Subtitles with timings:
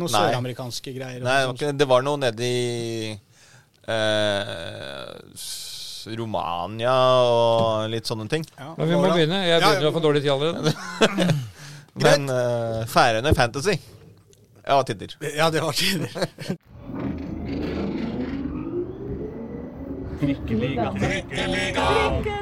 [0.00, 1.20] Noen søramerikanske greier.
[1.20, 3.10] Nei, det var, ikke, det var noe nede i
[3.92, 5.10] eh,
[6.16, 6.94] Romania
[7.28, 8.46] og litt sånne ting.
[8.56, 9.42] Ja, Men vi må begynne.
[9.44, 9.90] Jeg begynner ja.
[9.90, 10.72] å få dårlig tid allerede.
[12.06, 13.76] Men uh, Færøyene Fantasy
[14.64, 15.12] Ja, tider.
[15.36, 16.08] Ja, det var tider.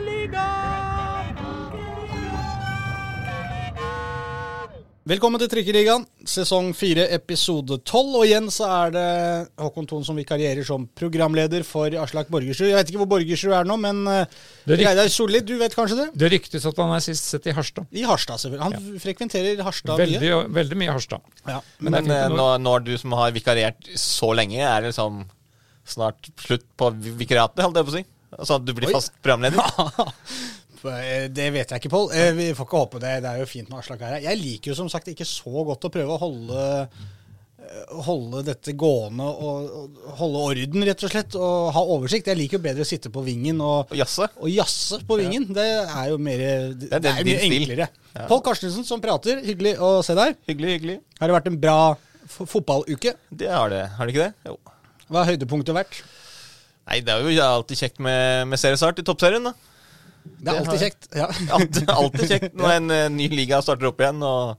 [5.11, 8.13] Velkommen til Trikkeligaen, sesong fire, episode tolv.
[8.21, 9.07] Og igjen så er det
[9.59, 12.69] Håkon Thon som vikarierer som programleder for Aslak Borgersrud.
[12.69, 16.07] Jeg vet ikke hvor Borgersrud er nå, men Det Reidar Solli, du vet kanskje det?
[16.15, 17.89] Det ryktes at han er sist sett i Harstad.
[17.91, 18.79] I Harstad, selvfølgelig.
[18.85, 20.05] Han frekventerer Harstad mye.
[20.05, 21.27] Veldig, veldig mye Harstad.
[21.43, 24.93] Ja, Men, men, eh, fint nå, når du som har vikariert så lenge, er det
[24.93, 25.25] liksom
[25.91, 28.07] snart slutt på vikariatet, holdt jeg på å si?
[28.39, 28.95] Altså at du blir Oi.
[28.95, 29.59] fast programleder?
[30.89, 32.11] Eh, Det vet jeg ikke, Pål.
[32.17, 33.15] Eh, Vi får ikke håpe det.
[33.25, 34.21] Det er jo fint med Aslak her.
[34.25, 38.73] Jeg liker jo som sagt ikke så godt å prøve å holde eh, holde dette
[38.75, 42.27] gående og, holde orden, rett og slett, og ha oversikt.
[42.33, 44.27] Jeg liker jo bedre å sitte på vingen og, Og jazze?
[44.41, 45.47] og jazze på vingen.
[45.55, 46.39] Det er jo mer
[46.75, 47.89] Det, er det er mye enklere.
[48.17, 48.27] Ja.
[48.27, 49.43] Pål Karstensen som prater.
[49.47, 50.41] Hyggelig å se deg.
[50.51, 50.99] Hyggelig, hyggelig.
[51.21, 51.79] Har det vært en bra
[52.31, 53.15] fotballuke?
[53.31, 53.85] Det har det.
[53.97, 54.51] Har det ikke det?
[54.51, 54.57] Jo.
[55.11, 56.01] Hva har høydepunktet vært?
[56.91, 59.55] Nei, det er jo alltid kjekt med, med seriestart i toppserien, da.
[60.39, 61.09] Det er alltid kjekt.
[61.17, 61.27] Ja.
[61.59, 64.23] Alltid, alltid kjekt når en eh, ny liga starter opp igjen.
[64.23, 64.57] Og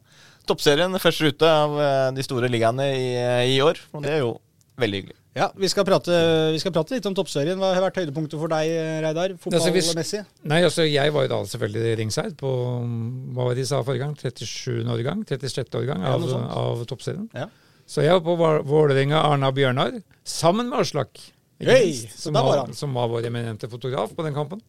[0.49, 3.79] toppserien første rute av eh, de store ligaene i, eh, i år.
[3.95, 4.35] Og det er jo
[4.81, 5.17] veldig hyggelig.
[5.31, 6.11] Ja, vi skal, prate,
[6.51, 7.55] vi skal prate litt om toppserien.
[7.55, 8.67] Hva har vært høydepunktet for deg,
[9.05, 9.31] Reidar?
[9.37, 10.25] Altså, Fotballmessig?
[10.51, 14.03] Nei, altså Jeg var jo da selvfølgelig ringside på hva var det de sa forrige
[14.03, 14.17] gang?
[14.19, 14.81] 37.
[14.91, 15.21] årgang?
[15.29, 15.71] 36.
[15.79, 17.29] årgang av, ja, av toppserien.
[17.31, 17.47] Ja.
[17.87, 19.95] Så jeg var på Vå- Vålerenga Arna Bjørnar
[20.27, 21.23] sammen med Aslak.
[21.61, 21.79] så
[22.25, 24.59] som, var, som var vår eminente fotograf på den kampen.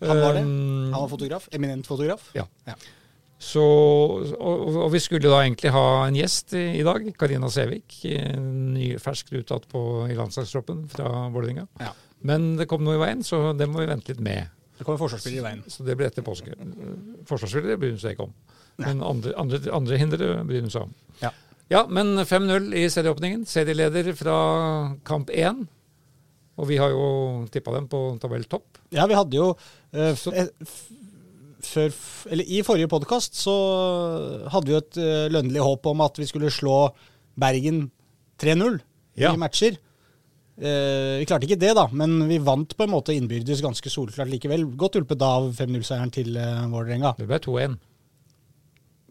[0.00, 0.42] Han var det?
[0.46, 1.48] Um, Han var fotograf?
[1.52, 2.30] Eminent fotograf?
[2.36, 2.46] Ja.
[2.68, 2.74] Ja.
[3.40, 7.06] Så, og, og vi skulle da egentlig ha en gjest i, i dag.
[7.18, 8.02] Karina Sævik.
[8.36, 11.64] Ny, fersk uttatt på, i landslagstroppen fra Vålerenga.
[11.80, 11.94] Ja.
[12.28, 14.50] Men det kom noe i veien, så det må vi vente litt med.
[14.76, 15.62] Det kommer forsvarsspiller i veien.
[15.72, 16.52] Så det ble etter påske.
[17.28, 18.34] Forsvarsspillere bryr hun seg ikke om.
[18.80, 20.94] Men andre, andre, andre hindre bryr hun seg om.
[21.24, 21.32] Ja.
[21.70, 23.44] Ja, men 5-0 i serieåpningen.
[23.48, 24.36] Serieleder fra
[25.06, 25.64] kamp 1.
[26.60, 27.04] Og vi har jo
[27.52, 28.80] tippa dem på tabell topp.
[28.92, 29.52] Ja, vi hadde jo
[29.96, 30.50] eh, eh,
[31.64, 31.94] før,
[32.32, 33.54] eller I forrige podkast så
[34.52, 36.90] hadde vi jo et uh, lønnlig håp om at vi skulle slå
[37.40, 37.86] Bergen
[38.40, 38.80] 3-0
[39.20, 39.34] Ja.
[39.34, 39.76] i matcher.
[40.60, 44.28] Eh, vi klarte ikke det, da, men vi vant på en måte innbyrdes ganske solklart
[44.28, 44.66] likevel.
[44.80, 47.14] Godt hjulpet av 5-0-seieren til uh, Vålerenga.
[47.16, 47.78] Det ble 2-1.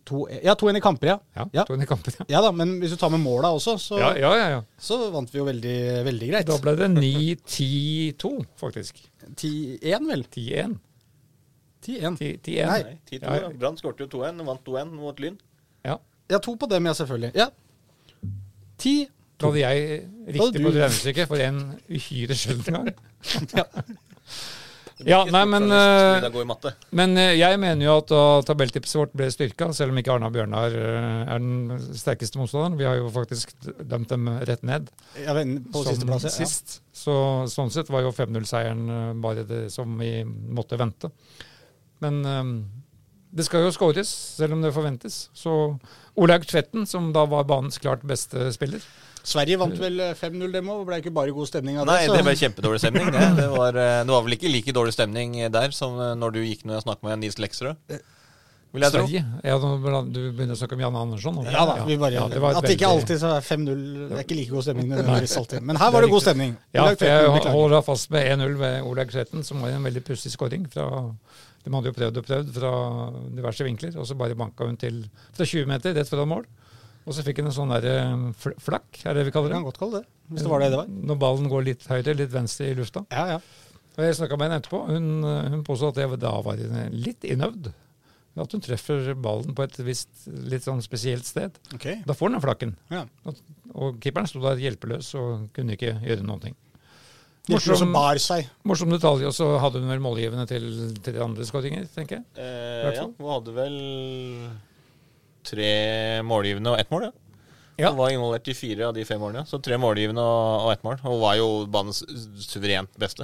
[0.09, 1.17] To- Ja, 2-1 i kamper, ja.
[1.37, 1.63] Ja, Ja.
[1.69, 2.25] 2-1 i kamper, Ja.
[2.33, 4.61] Ja da, men hvis du tar med måla også, så, Ja, ja, ja, ja.
[4.81, 5.77] så vant vi jo veldig,
[6.07, 6.45] veldig greit.
[6.49, 9.03] Da ble det 9-10-2, faktisk.
[9.35, 10.23] 10-1, vel?
[10.33, 10.79] 10-1.
[11.85, 12.17] 10-1.
[12.43, 12.65] 10-1.
[12.67, 12.81] Nei.
[12.83, 13.49] Nei, 10-2, Ja.
[13.61, 15.37] Brann skåret jo 2-1, vant 2-1 mot Lyn.
[15.85, 15.97] Ja.
[16.29, 17.31] Ja, to på dem, ja, selvfølgelig.
[17.35, 17.49] Ja.
[18.77, 19.07] 10
[19.39, 22.89] Da hadde jeg riktig hadde på regnestykket for en uhyre sjelden gang.
[23.55, 23.63] Ja.
[25.07, 26.73] Ja, nei, men, eh.
[26.95, 30.31] Men eh, jeg mener jo at da tabelltipset vårt ble styrka, selv om ikke Arna
[30.33, 32.75] Bjørnar eh, er den sterkeste motstanderen.
[32.79, 34.89] Vi har jo faktisk dømt dem rett ned
[35.21, 36.33] Ja, på som siste plass, ja.
[36.41, 36.79] sist.
[36.91, 37.15] Så
[37.51, 41.13] sånn sett var jo 5-0-seieren eh, bare det som vi måtte vente.
[42.03, 42.53] Men eh,
[43.39, 45.29] det skal jo skåres, selv om det forventes.
[45.37, 45.53] Så
[46.19, 48.83] Olaug Tvetten, som da var banens klart beste spiller
[49.23, 51.93] Sverige vant vel eh, 5-0 dem òg, ble ikke bare god stemning av det.
[51.93, 53.09] Nei, så- det ble kjempedårlig stemning.
[53.11, 56.33] Det, det, var, eh, det var vel ikke like dårlig stemning der som eh, når
[56.37, 57.75] du gikk når jeg snakket med Nils Leksrød?
[58.69, 59.05] Vil jeg tro.
[59.09, 61.43] Ja, du begynner å snakke om Jan Andersson nå.
[61.49, 63.79] Ja da, vi bare, Ja, det At det ikke alltid så er 5-0
[64.11, 65.63] Det er ikke like god stemning nødvendigvis alltid.
[65.65, 66.53] Men her var det god stemning.
[66.77, 70.03] Ja, for jeg holder da fast med 1-0 ved Olaug Tvetten, som var en veldig
[70.05, 70.69] pussig skåring.
[70.69, 72.71] De hadde jo prøvd og prøvd fra
[73.39, 75.01] diverse vinkler, og så bare banka hun til
[75.33, 76.45] fra 20 meter rett foran mål.
[77.09, 79.57] Og så fikk hun en sånn der eh, fl flakk, er det vi kaller det?
[79.57, 80.89] kan godt kalle det hvis det var det det var.
[81.09, 83.01] Når ballen går litt høyre, litt venstre i lufta.
[83.09, 83.39] Ja, ja.
[83.95, 84.81] Og jeg snakka med henne etterpå.
[84.85, 86.61] Hun, eh, hun påstod at det da var
[86.93, 87.71] litt innøvd.
[88.39, 91.57] At hun treffer ballen på et visst litt sånn spesielt sted.
[91.75, 91.89] Ok.
[92.05, 92.77] Da får hun den flakken.
[92.93, 93.01] Ja.
[93.73, 96.57] Og keeperen sto der hjelpeløs og kunne ikke gjøre noen ting.
[97.49, 98.45] Morsom, som bar seg.
[98.69, 100.67] Morsom detalj, og så hadde hun vel målgivende til
[101.01, 102.25] tre andre skåringer, tenker jeg.
[102.37, 103.77] Eh, ja, hun hadde vel
[105.45, 105.71] tre
[106.25, 107.15] målgivende og ett mål, ja.
[107.79, 107.93] Ja.
[107.93, 109.45] Hun var involvert i fire av de fem målene.
[109.47, 110.97] Så tre målgivende og, og ett mål.
[110.99, 112.01] Hun var jo banens
[112.43, 113.23] suverent beste.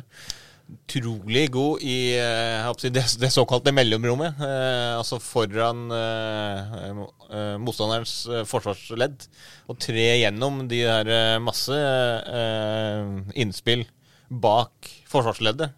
[0.66, 4.40] Utrolig god i eh, det, det såkalte mellomrommet.
[4.40, 9.28] Eh, altså foran eh, eh, motstanderens eh, forsvarsledd.
[9.68, 13.14] Og tre gjennom de der eh, masse eh,
[13.44, 13.84] innspill
[14.32, 15.76] bak forsvarsleddet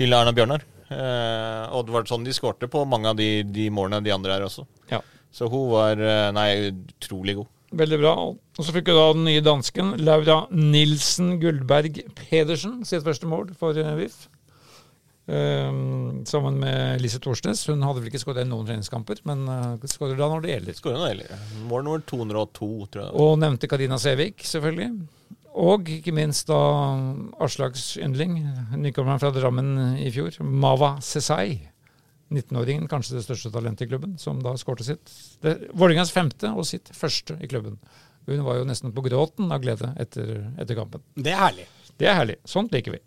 [0.00, 0.64] til Erna Bjørnar.
[0.90, 4.38] Eh, og det var sånn de skårte på mange av de, de målene de andre
[4.38, 4.64] her også.
[4.90, 5.04] Ja.
[5.34, 6.50] Så hun var eh, nei,
[6.98, 7.50] utrolig god.
[7.80, 8.14] Veldig bra.
[8.58, 13.52] Og så fikk hun da den nye dansken Laura Nilsen Guldberg Pedersen sitt første mål
[13.58, 14.26] for eh, VIF.
[15.30, 17.62] Um, sammen med Lise Thorsnes.
[17.70, 20.78] Hun hadde vel ikke skåret noen treningskamper, men uh, skårer da når det gjelder.
[20.80, 21.44] Skårer når det gjelder.
[21.70, 23.12] Mål nummer 202, tror jeg.
[23.14, 24.90] Og nevnte Karina Sævik, selvfølgelig.
[25.60, 26.58] Og ikke minst da
[27.46, 28.40] Aslaks yndling,
[28.74, 31.69] nykommeren fra Drammen i fjor, Mava Sesai.
[32.30, 35.10] 19-åringen, kanskje det største talentet i klubben, som da skårte sitt
[35.42, 37.78] det- Vålerengas femte og sitt første i klubben.
[38.26, 41.02] Hun var jo nesten på gråten av glede etter, etter kampen.
[41.16, 41.66] Det er herlig.
[41.98, 42.36] Det er herlig.
[42.48, 43.00] Sånt liker vi.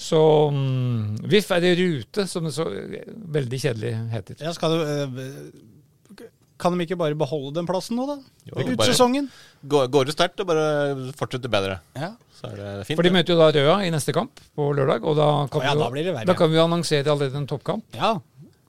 [0.00, 2.64] Så um, VIF er i rute, som det så
[3.36, 4.38] veldig kjedelig heter.
[4.40, 5.18] Ja, skal du, eh,
[6.60, 8.18] kan de ikke bare beholde den plassen nå, da?
[8.50, 9.30] Jo, Ut sesongen?
[9.66, 11.80] Går, går det sterkt, og bare fortsetter bedre.
[11.98, 12.12] Ja.
[12.40, 12.96] Så er det fint.
[12.96, 13.16] For de det.
[13.18, 15.84] møter jo da Røa i neste kamp på lørdag, og da kan, ja, vi, jo,
[15.84, 16.28] da blir det verre.
[16.30, 17.84] da kan vi annonsere allerede en toppkamp.
[17.96, 18.18] ja.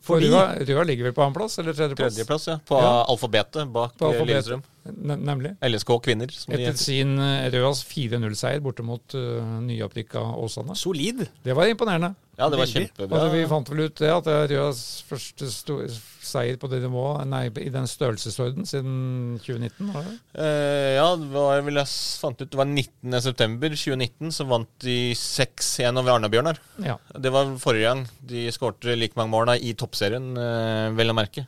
[0.02, 2.16] For Fordi Røa, Røa ligger vel på annenplass eller tredjeplass?
[2.16, 2.56] Tredjeplass, ja.
[2.66, 3.04] På Ja.
[3.06, 4.64] alfabetet bak På eh, alfabetet.
[4.98, 5.52] Nemlig.
[5.62, 10.74] LSK kvinner, som Etter sin eh, Røas 4-0-seier borte mot uh, nyopprykka Åsane.
[10.76, 11.22] Solid.
[11.46, 12.16] Det var imponerende.
[12.34, 12.88] Ja, det var Veldig.
[12.90, 13.20] kjempebra.
[13.22, 15.80] Altså, vi fant vel ut det at det er Røas første sto-
[16.26, 19.90] seier på det nivået, nei, i den størrelsesorden siden 2019.
[19.94, 20.16] var det?
[20.44, 21.92] Eh, ja, det var, vel jeg
[22.22, 26.62] fant ut det var 19.9.2019, så vant de 6-1 over Arna-Bjørnar.
[26.86, 27.00] Ja.
[27.18, 31.18] Det var forrige gang de skårte like mange mål da, i toppserien, eh, vel å
[31.18, 31.48] merke.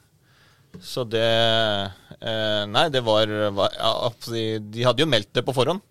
[0.82, 5.54] Så det eh, Nei, det var, var ja, de, de hadde jo meldt det på
[5.56, 5.84] forhånd.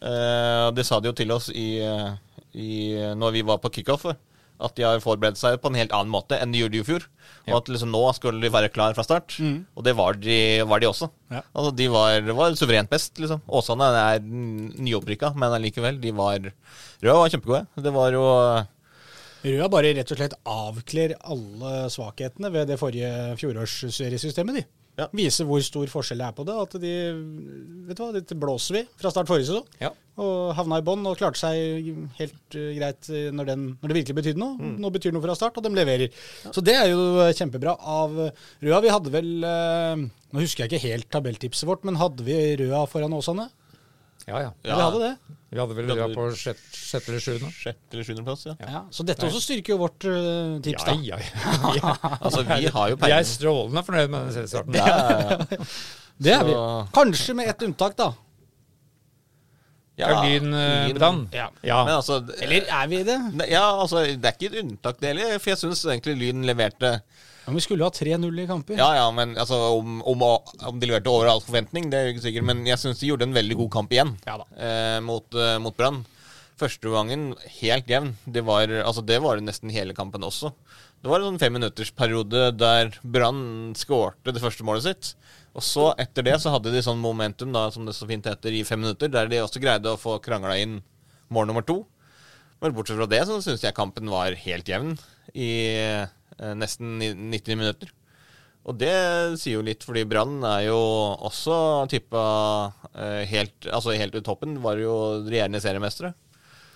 [0.00, 2.10] Eh, det sa de jo til oss i, eh,
[2.52, 2.72] i,
[3.16, 4.06] når vi var på kickoff.
[4.60, 7.06] At de har forberedt seg på en helt annen måte enn de gjorde i fjor.
[7.48, 9.38] Og at liksom nå skulle de være klar fra start.
[9.74, 10.36] Og det var de,
[10.68, 11.08] var de også.
[11.32, 11.40] Ja.
[11.54, 13.40] Altså, de var, var suverent best, liksom.
[13.48, 16.00] Åsane er nyopprykka, men allikevel.
[16.02, 16.38] De var
[17.00, 17.64] Røde var kjempegode.
[17.80, 18.26] Det var jo
[19.40, 23.08] Røa bare rett og slett avkler alle svakhetene ved det forrige
[23.40, 24.64] fjorårsseriesystemet, de.
[25.00, 25.08] Ja.
[25.16, 26.56] Vise hvor stor forskjell det er på det.
[26.66, 26.94] At de
[27.88, 29.66] Vet du hva, dette blåser vi fra start forrige sesong.
[29.80, 29.90] Ja.
[30.20, 31.88] Og havna i bånn og klarte seg
[32.18, 34.72] helt uh, greit eh, når, den, når det virkelig betydde noe.
[34.82, 36.12] Nå betyr noe fra start, og de leverer.
[36.52, 38.82] Så det er jo kjempebra av Røa.
[38.84, 39.94] Vi hadde vel uh,
[40.30, 43.48] Nå husker jeg ikke helt tabelltipset vårt, men hadde vi Røa foran Åsane?
[44.26, 44.50] Ja, ja.
[44.62, 45.36] Ja, vi hadde det.
[45.50, 47.48] Vi hadde vel det på sjette, sjette eller sjuende.
[47.56, 48.44] sjette- eller sjuendeplass.
[48.46, 48.54] Ja.
[48.60, 48.82] Ja.
[48.94, 50.94] Så dette også styrker jo vårt uh, tips, da.
[51.02, 51.94] Ja, ja, ja.
[52.20, 54.78] Altså, vi har jo Vi er strålende fornøyd med den seriestarten.
[54.78, 55.68] Ja.
[56.24, 56.52] Det er vi.
[56.92, 58.10] Kanskje med ett unntak, da.
[60.00, 60.88] Ja, Lyn eh.
[61.32, 61.48] Ja.
[61.62, 61.84] Ja.
[61.84, 63.18] Men altså, Eller er vi det?
[63.50, 65.38] Ja, altså, det er ikke et unntak, det heller.
[65.38, 67.00] For jeg syns egentlig Lyn leverte
[67.40, 68.76] Ja, men vi skulle ha 3-0 i kamper.
[68.78, 70.22] Ja, ja, men altså, om, om,
[70.68, 72.44] om de leverte over all forventning, det er jeg ikke sikker.
[72.46, 74.46] Men jeg syns de gjorde en veldig god kamp igjen Ja da.
[74.60, 76.02] eh, mot, eh, mot Brann.
[76.60, 77.30] Første gangen
[77.62, 78.12] helt jevn.
[78.28, 80.52] Det var, altså, det var nesten hele kampen også.
[81.00, 85.14] Det var en sånn femminuttersperiode der Brann skårte det første målet sitt.
[85.56, 88.52] Og så etter det så hadde de sånn momentum, da, som det så fint heter,
[88.54, 90.82] i fem minutter, der de også greide å få krangla inn
[91.32, 91.80] mål nummer to.
[92.60, 94.92] Men bortsett fra det så syns jeg kampen var helt jevn
[95.32, 95.48] i
[96.56, 97.92] nesten 90 minutter.
[98.68, 98.92] Og det
[99.40, 100.76] sier jo litt, fordi Brann er jo
[101.24, 101.54] også
[101.88, 102.22] tippa
[102.92, 104.58] eh, helt Altså helt ut toppen.
[104.62, 106.12] Var jo regjerende seriemestere.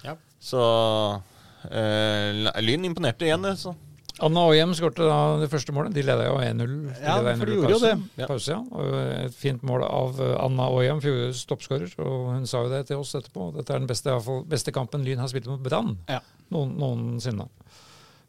[0.05, 0.15] Ja.
[0.41, 3.59] Så uh, Lyn imponerte igjen, det.
[3.61, 3.75] Så.
[4.23, 5.95] Anna Aajem skårte da det første målet.
[5.97, 6.75] De leda jo 1-0.
[7.03, 7.93] Ja, for de gjorde jo det.
[8.21, 8.29] Ja.
[8.31, 8.61] Pause, ja.
[8.79, 8.97] Og
[9.27, 11.97] et fint mål av eh, Anna Åhjem, fjorårets toppskårer.
[12.05, 13.49] Og hun sa jo det til oss etterpå.
[13.59, 16.21] Dette er den beste, fall, beste kampen Lyn har spilt mot Brann Ja.
[16.55, 17.49] noen, noensinne.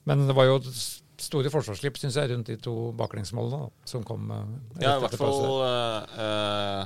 [0.10, 4.29] Men det var jo s- store forsvarsslipp, syns jeg, rundt de to baklengsmålene som kom
[4.34, 4.53] eh,
[4.84, 6.86] Ja, i hvert fall uh,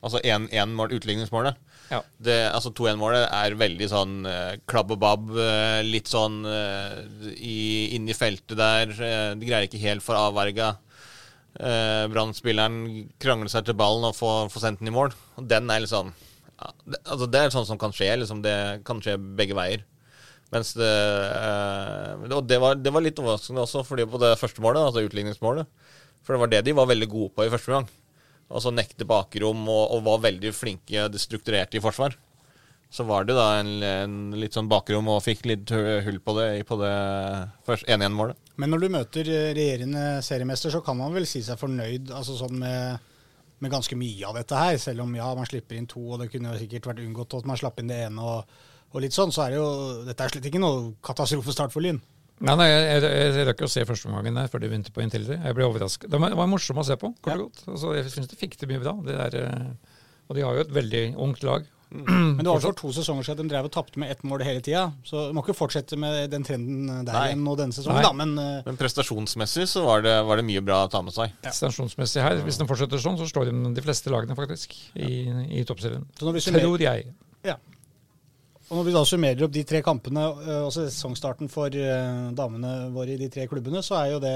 [0.00, 1.58] Altså én mål, utligningsmålet.
[1.90, 1.98] Ja.
[2.16, 5.26] Det, altså 2-1-målet er veldig sånn uh, klabb og babb.
[5.36, 7.02] uh, litt sånn uh,
[7.36, 8.94] inni feltet der.
[8.96, 10.70] Uh, de greier ikke helt for avverga.
[11.58, 15.12] Uh, Brann-spilleren krangler seg til ballen og får, får sendt den i mål.
[15.36, 16.14] Og den er litt sånn
[16.60, 18.14] ja, det, altså det er sånn som kan skje.
[18.22, 18.56] Liksom det
[18.88, 19.84] kan skje begge veier.
[20.50, 24.62] Mens det eh, Og det var, det var litt overraskende også, fordi på det første
[24.64, 25.68] målet, altså utligningsmålet
[26.24, 27.86] For det var det de var veldig gode på i første gang.
[28.50, 32.16] Altså nekte bakrom og, og var veldig flinke strukturerte i forsvar.
[32.90, 36.48] Så var det da en, en litt sånn bakrom og fikk litt hull på det
[36.66, 36.94] på det
[37.68, 38.40] første 1-1-målet.
[38.58, 42.34] Men når du møter eh, regjerende seriemester, så kan man vel si seg fornøyd altså
[42.40, 43.06] sånn med,
[43.62, 44.80] med ganske mye av dette her.
[44.82, 47.62] Selv om ja, man slipper inn to, og det kunne sikkert vært unngått at man
[47.62, 48.26] slapp inn det ene.
[48.34, 49.68] og, og litt sånn, så er det jo,
[50.08, 52.00] Dette er slett ikke noe katastrofestart for Lyn.
[52.40, 55.02] Nei, nei, jeg, jeg, jeg, jeg rakk å se førsteomgangen der før de begynte på
[55.04, 55.36] Intility.
[55.36, 56.08] Jeg ble overrasket.
[56.12, 57.66] Det var, var morsomt å se på, kort og godt.
[57.68, 58.94] Altså, jeg syns de fikk til mye bra.
[59.04, 59.98] Det der, eh,
[60.30, 61.68] og de har jo et veldig ungt lag.
[61.90, 64.44] Men det var for to sesonger siden at de drev og tapte med ett mål
[64.46, 64.84] hele tida.
[65.04, 67.24] Så de må ikke fortsette med den trenden der Nei.
[67.32, 68.12] igjen nå denne sesongen, da.
[68.16, 68.60] Men uh...
[68.66, 71.34] Men prestasjonsmessig så var det, var det mye bra å ta med seg.
[71.42, 75.26] Prestasjonsmessig her, hvis de fortsetter sånn, så slår de de fleste lagene faktisk i,
[75.60, 76.06] i toppserien.
[76.16, 76.40] Tror
[76.86, 77.10] jeg.
[77.50, 77.58] ja.
[78.70, 82.74] Og når vi da summerer opp de tre kampene eh, og sesongstarten for eh, damene
[82.94, 84.34] våre i de tre klubbene, så er jo det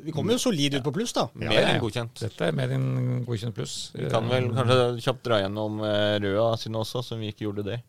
[0.00, 1.26] Vi kommer jo solid ut på pluss, da.
[1.36, 1.74] Mer Ja, ja.
[1.74, 2.14] enn godkjent.
[2.24, 2.86] Dette er mer enn
[3.26, 3.74] godkjent pluss.
[3.92, 7.66] Vi kan vel kanskje kjapt dra gjennom eh, Røa sine også, som vi ikke gjorde
[7.68, 7.80] det.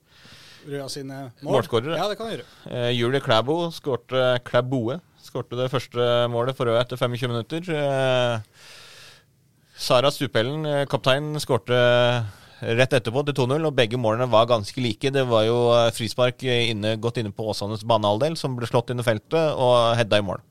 [0.68, 1.56] Røa sine mål.
[1.56, 1.96] Målskårere.
[1.98, 2.50] Ja, det kan vi gjøre.
[2.68, 7.72] Eh, Julie Klæbo skårte Klæboe skårte det første målet for Røa etter 25 minutter.
[7.72, 8.68] Eh,
[9.82, 11.80] Sara Stupellen, eh, kaptein, skårte
[12.62, 15.12] rett etterpå til 2-0, og begge målene var ganske like.
[15.14, 19.02] Det var jo eh, frispark inne, godt inne på Åsanes banehalvdel, som ble slått inn
[19.02, 20.44] i feltet, og Hedda i mål.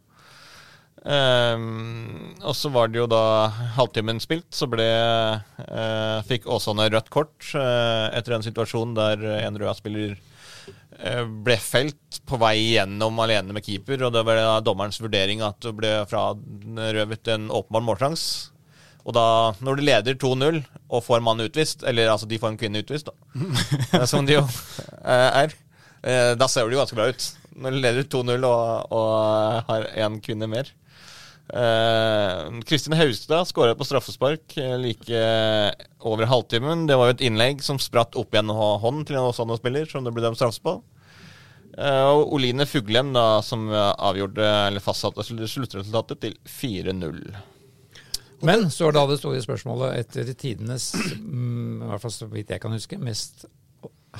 [1.00, 3.48] Um, og så var det jo da
[3.78, 9.56] halvtimen spilt, så ble uh, fikk Åsane rødt kort uh, etter en situasjon der en
[9.56, 15.00] Røa-spiller eh, ble felt på vei gjennom alene med keeper, og det var da dommerens
[15.00, 18.50] vurdering at det ble frarøvet en åpenbar målsjanse.
[19.06, 19.26] Og da,
[19.64, 22.82] når du leder 2-0 og får en mann utvist, eller altså de får en kvinne
[22.82, 25.54] utvist, da, som de jo eh, er,
[26.04, 27.30] eh, da ser det jo ganske bra ut.
[27.60, 30.70] Når du leder 2-0 og, og har én kvinne mer.
[31.50, 34.54] Eh, Kristin Haugstad skåret på straffespark
[34.84, 35.24] like
[36.06, 36.86] over halvtimen.
[36.88, 40.14] Det var jo et innlegg som spratt opp igjen hånden til en Åsane-spiller, som det
[40.14, 40.78] ble dømt straffes på.
[41.74, 47.24] Eh, og Oline Fuglem, da, som avgjorde, eller fastsatte sluttresultatet til 4-0.
[48.46, 52.52] Men så er da det store spørsmålet etter tidenes, mm, i hvert fall så vidt
[52.54, 53.44] jeg kan huske, mest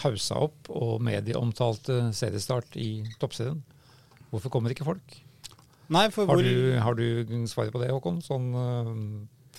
[0.05, 3.59] hausa opp og medieomtalte seriestart i toppserien.
[4.31, 5.19] Hvorfor kommer ikke folk?
[5.91, 8.21] Nei, for Har hvor du, har du svaret på det, Håkon?
[8.23, 8.91] Sånn øh,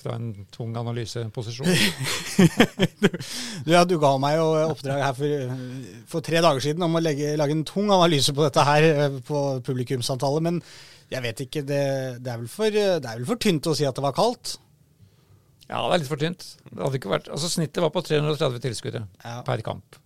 [0.01, 1.67] fra en tung analyseposisjon?
[3.03, 3.09] du,
[3.73, 5.57] ja, du ga meg jo oppdrag her for,
[6.13, 9.19] for tre dager siden om å legge, lage en tung analyse på dette her eh,
[9.27, 10.47] på publikumsantallet.
[10.47, 10.63] men
[11.11, 11.63] jeg vet ikke.
[11.67, 11.81] Det,
[12.23, 14.55] det, er vel for, det er vel for tynt å si at det var kaldt?
[15.71, 16.45] Ja, det er litt for tynt.
[16.67, 19.37] Det hadde ikke vært, altså Snittet var på 330 tilskuere Ja.
[19.47, 19.99] per kamp.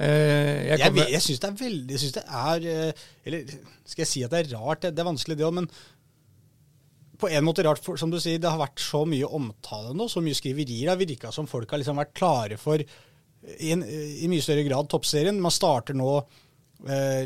[0.00, 3.50] Eh, jeg Jeg, jeg syns det er veldig Jeg det er eh, Eller
[3.84, 4.80] skal jeg si at det er rart?
[4.80, 5.68] Det, det er vanskelig, det òg, men
[7.20, 10.06] på en måte rart, for, som du sier, det har vært så mye omtale nå,
[10.08, 10.86] så mye skriverier.
[10.86, 14.64] Det har virka som folk har liksom vært klare for, i, en, i mye større
[14.64, 15.36] grad, toppserien.
[15.42, 16.38] Man starter nå eh,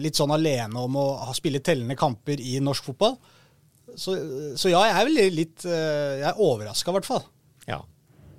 [0.02, 3.14] litt sånn alene om å ha spille tellende kamper i norsk fotball.
[3.94, 4.14] Så,
[4.58, 7.26] så ja, jeg er vel litt eh, Jeg er overraska, i hvert fall.
[7.68, 7.80] Ja.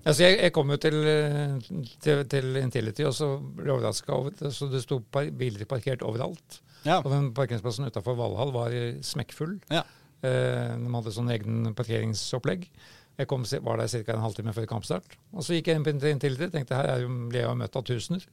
[0.05, 1.55] Altså jeg, jeg kom jo til, eh,
[2.03, 4.51] til, til Intility, og så ble overraska over.
[4.53, 6.59] Så det sto biler parkert overalt.
[6.85, 6.99] Ja.
[6.99, 9.57] Og den parkeringsplassen utafor Valhall var smekkfull.
[9.73, 9.85] Ja.
[10.25, 12.67] Eh, de hadde sånn egen parkeringsopplegg.
[13.15, 14.13] Jeg kom, var der ca.
[14.13, 15.15] en halvtime før kampstart.
[15.31, 17.85] Og så gikk jeg inn på Intility tenkte her er jo, blir jeg møtt av
[17.87, 18.25] tusener.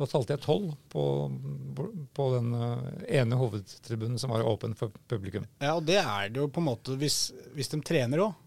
[0.00, 1.02] Da talte jeg tolv på,
[2.16, 2.84] på den eh,
[3.20, 5.44] ene hovedtribunen som var åpen for publikum.
[5.60, 8.38] ja, og det er det jo på en måte hvis, hvis de trener òg.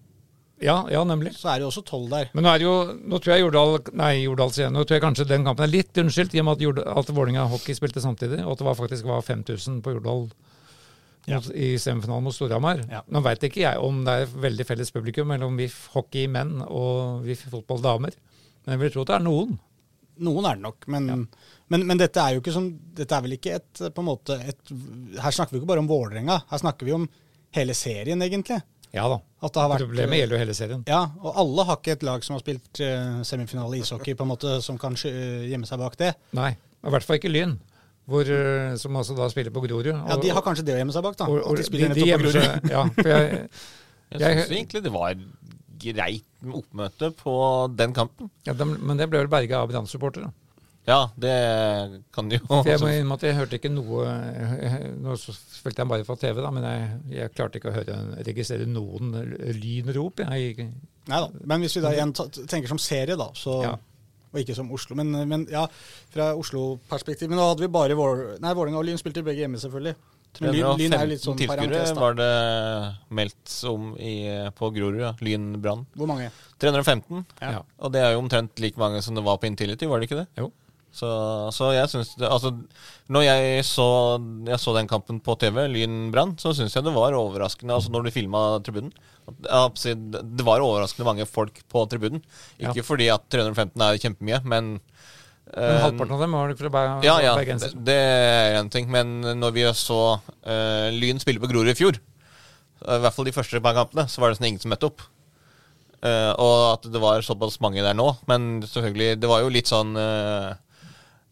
[0.64, 1.34] Ja, ja, nemlig.
[1.36, 2.30] Så er det jo også tolv der.
[2.34, 4.70] Men nå er jo, nå tror jeg Jordal Nei, Jordal sier.
[4.72, 7.10] Nå tror jeg kanskje den kampen er litt unnskyldt, i og med at, Jord, at
[7.12, 10.26] Vålerenga hockey spilte samtidig, og at det var faktisk var 5000 på Jordal
[11.28, 11.38] Ja.
[11.56, 12.82] i semifinalen mot Storhamar.
[12.92, 13.02] Ja.
[13.12, 17.22] Nå veit ikke jeg om det er veldig felles publikum mellom VIF hockey menn og
[17.28, 18.16] VIF fotball damer,
[18.66, 19.54] men jeg vil tro at det er noen.
[20.20, 21.28] Noen er det nok, men,
[21.74, 24.36] men, men dette er jo ikke som Dette er vel ikke et på en måte
[24.38, 24.60] et,
[25.18, 27.08] Her snakker vi ikke bare om Vålerenga, her snakker vi om
[27.54, 28.60] hele serien, egentlig.
[28.94, 29.18] Ja da.
[29.42, 30.84] At det har vært Problemet gjelder jo hele serien.
[30.88, 34.22] Ja, og alle har ikke et lag som har spilt uh, semifinale i ishockey, på
[34.26, 36.12] en måte, som kan eh, gjemme seg bak det.
[36.38, 37.56] Nei, i hvert fall ikke Lyn,
[38.06, 39.90] hvor, eh, som altså da spiller på Grorud.
[39.90, 41.26] Ja, De har kanskje det å gjemme seg bak, da.
[41.26, 42.70] og- og At de spiller de- de nettopp på Grorud.
[42.70, 43.50] Ja, for jeg,
[44.14, 45.16] Jeg Jeg- syns egentlig det var
[45.84, 47.36] greit oppmøte på
[47.76, 48.32] den kampen.
[48.48, 50.32] ja, de, men det ble vel berga av Brann-supportere.
[50.84, 51.34] Ja, det
[52.12, 54.02] kan de jo For jeg må innrømme at jeg hørte ikke noe
[55.00, 57.96] Nå så spilte jeg bare fra TV, da, men jeg, jeg klarte ikke å høre,
[58.28, 59.14] registrere noen
[59.62, 60.20] lynrop.
[60.28, 60.68] Jeg,
[61.08, 61.30] Nei da.
[61.48, 63.74] Men hvis vi da igjen tenker som serie, da, så Ja.
[64.34, 64.96] Og ikke som Oslo.
[64.98, 65.68] Men, men ja,
[66.10, 67.30] fra Oslo-perspektiv.
[67.30, 67.94] Men nå hadde vi bare
[68.42, 69.94] Nei, Vålerenga og Lyn spilte begge hjemme, selvfølgelig.
[70.42, 72.32] Lyn, er litt sånn 315 tilskuere var det
[73.14, 74.16] meldt om i,
[74.58, 75.00] på Grorud.
[75.04, 75.14] Ja.
[75.22, 75.86] Lyn Brann.
[75.94, 76.32] Hvor mange?
[76.64, 77.26] 315.
[77.42, 77.62] Ja.
[77.80, 80.24] Og det er jo omtrent like mange som det var på Intility, var det ikke
[80.24, 80.28] det?
[80.42, 80.50] Jo.
[80.94, 81.08] Så,
[81.50, 82.52] så jeg syns Altså,
[83.10, 83.86] når jeg så,
[84.46, 87.90] jeg så den kampen på TV, Lyn Brann, så syns jeg det var overraskende, altså
[87.90, 88.94] når du filma tribunen
[89.26, 92.22] Det var overraskende mange folk på tribunen.
[92.60, 92.86] Ikke Ja.
[92.86, 94.80] fordi at 315 er kjempemye, men
[95.54, 98.90] Men eh, halvparten av dem var fra Ber ja, ja, det, det er en ting.
[98.92, 102.00] Men når vi så uh, Lyn spille på Grorud i fjor,
[102.84, 105.06] i hvert fall de første par kampene, så var det nesten ingen som møtte opp.
[106.04, 108.10] Uh, og at det var såpass mange der nå.
[108.28, 110.52] Men selvfølgelig, det var jo litt sånn uh,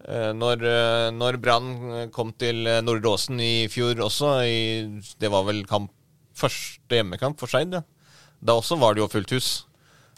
[0.10, 0.64] Eh, Når,
[1.14, 1.72] når Brann
[2.14, 4.62] kom til Nordre Åsen i fjor også, i,
[5.22, 5.92] det var vel kamp,
[6.38, 7.84] første hjemmekamp for Skeid, ja.
[8.42, 9.50] da også var det jo fullt hus.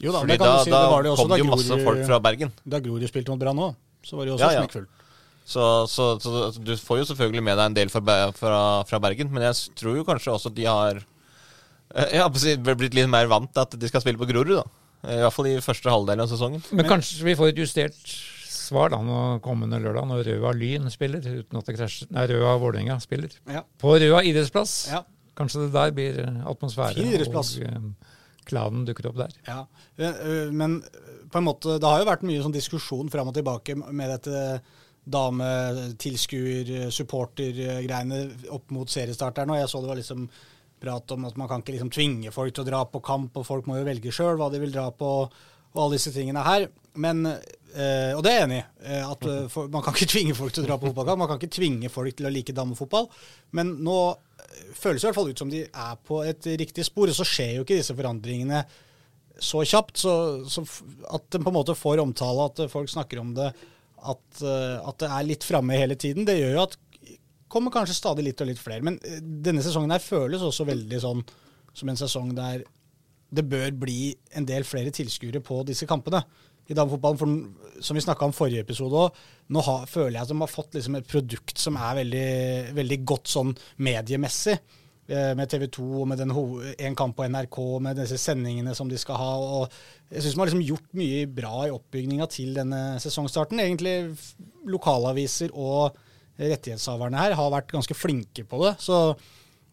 [0.01, 0.72] Jo da, Fordi da, si.
[0.72, 2.53] da det det kom det jo masse folk fra Bergen.
[2.63, 4.65] Da Grorud spilte mot Brann òg, så var det jo også Ja, ja.
[4.65, 5.00] smekkfullt.
[5.43, 9.31] Så, så, så du får jo selvfølgelig med deg en del fra, fra, fra Bergen,
[9.33, 11.01] men jeg tror jo kanskje også at de har
[12.00, 14.63] eh, si, blitt litt mer vant til at de skal spille på Grorud, da.
[15.03, 16.63] I hvert fall i første halvdel av sesongen.
[16.72, 18.00] Men, kanskje vi får et justert
[18.48, 22.53] svar da nå kommende lørdag, når Røa Lyn spiller, uten at det krasjer Nei, Røa
[22.62, 23.36] Vålerenga spiller.
[23.51, 23.65] Ja.
[23.83, 24.77] På Røa idrettsplass.
[24.93, 25.03] Ja.
[25.36, 28.15] Kanskje det der blir eh, atmosfære, og eh,
[28.48, 29.36] klanen dukker opp der.
[29.50, 29.63] Ja,
[30.00, 30.79] øh, men
[31.34, 34.42] på en måte, det har jo vært mye sånn diskusjon fram og tilbake med dette
[35.04, 38.20] dametilskuer, supporter-greiene
[38.56, 39.52] opp mot seriestarteren.
[39.52, 40.28] Og jeg så det var liksom
[40.84, 43.48] prat om at man kan ikke liksom tvinge folk til å dra på kamp, og
[43.48, 45.12] folk må jo velge sjøl hva de vil dra på,
[45.74, 46.68] og alle disse tingene her.
[47.02, 48.66] Men, øh, og det er jeg enig i.
[48.92, 51.24] øh, at for, Man kan ikke tvinge folk til å dra på fotballkamp.
[51.24, 53.10] Man kan ikke tvinge folk til å like damefotball.
[53.52, 53.98] Men nå
[54.78, 57.10] føles det i hvert fall ut som de er på et riktig spor.
[57.10, 58.62] Og så skjer jo ikke disse forandringene
[59.42, 60.13] så kjapt, så,
[60.50, 60.63] så
[61.13, 63.50] at den på en måte får omtale, at folk snakker om det,
[64.04, 66.78] at, eh, at det er litt framme hele tiden, det gjør jo at
[67.54, 68.86] kommer kanskje stadig litt og litt flere.
[68.86, 71.22] Men eh, denne sesongen her føles også veldig sånn
[71.74, 72.63] som en sesong der
[73.34, 76.22] det bør bli en del flere tilskuere på disse kampene
[76.70, 77.48] i damefotballen.
[77.82, 79.18] Som vi snakka om forrige episode òg,
[79.54, 82.30] nå har, føler jeg at de har fått liksom et produkt som er veldig,
[82.78, 84.60] veldig godt sånn mediemessig.
[85.07, 89.00] Eh, Med TV 2 og med en kamp på NRK, med disse sendingene som de
[89.01, 89.33] skal ha.
[89.60, 93.62] og Jeg syns man har liksom gjort mye bra i oppbygninga til denne sesongstarten.
[93.63, 94.17] Egentlig
[94.69, 95.98] lokalaviser og
[96.39, 98.75] rettighetshaverne her har vært ganske flinke på det.
[98.81, 99.15] så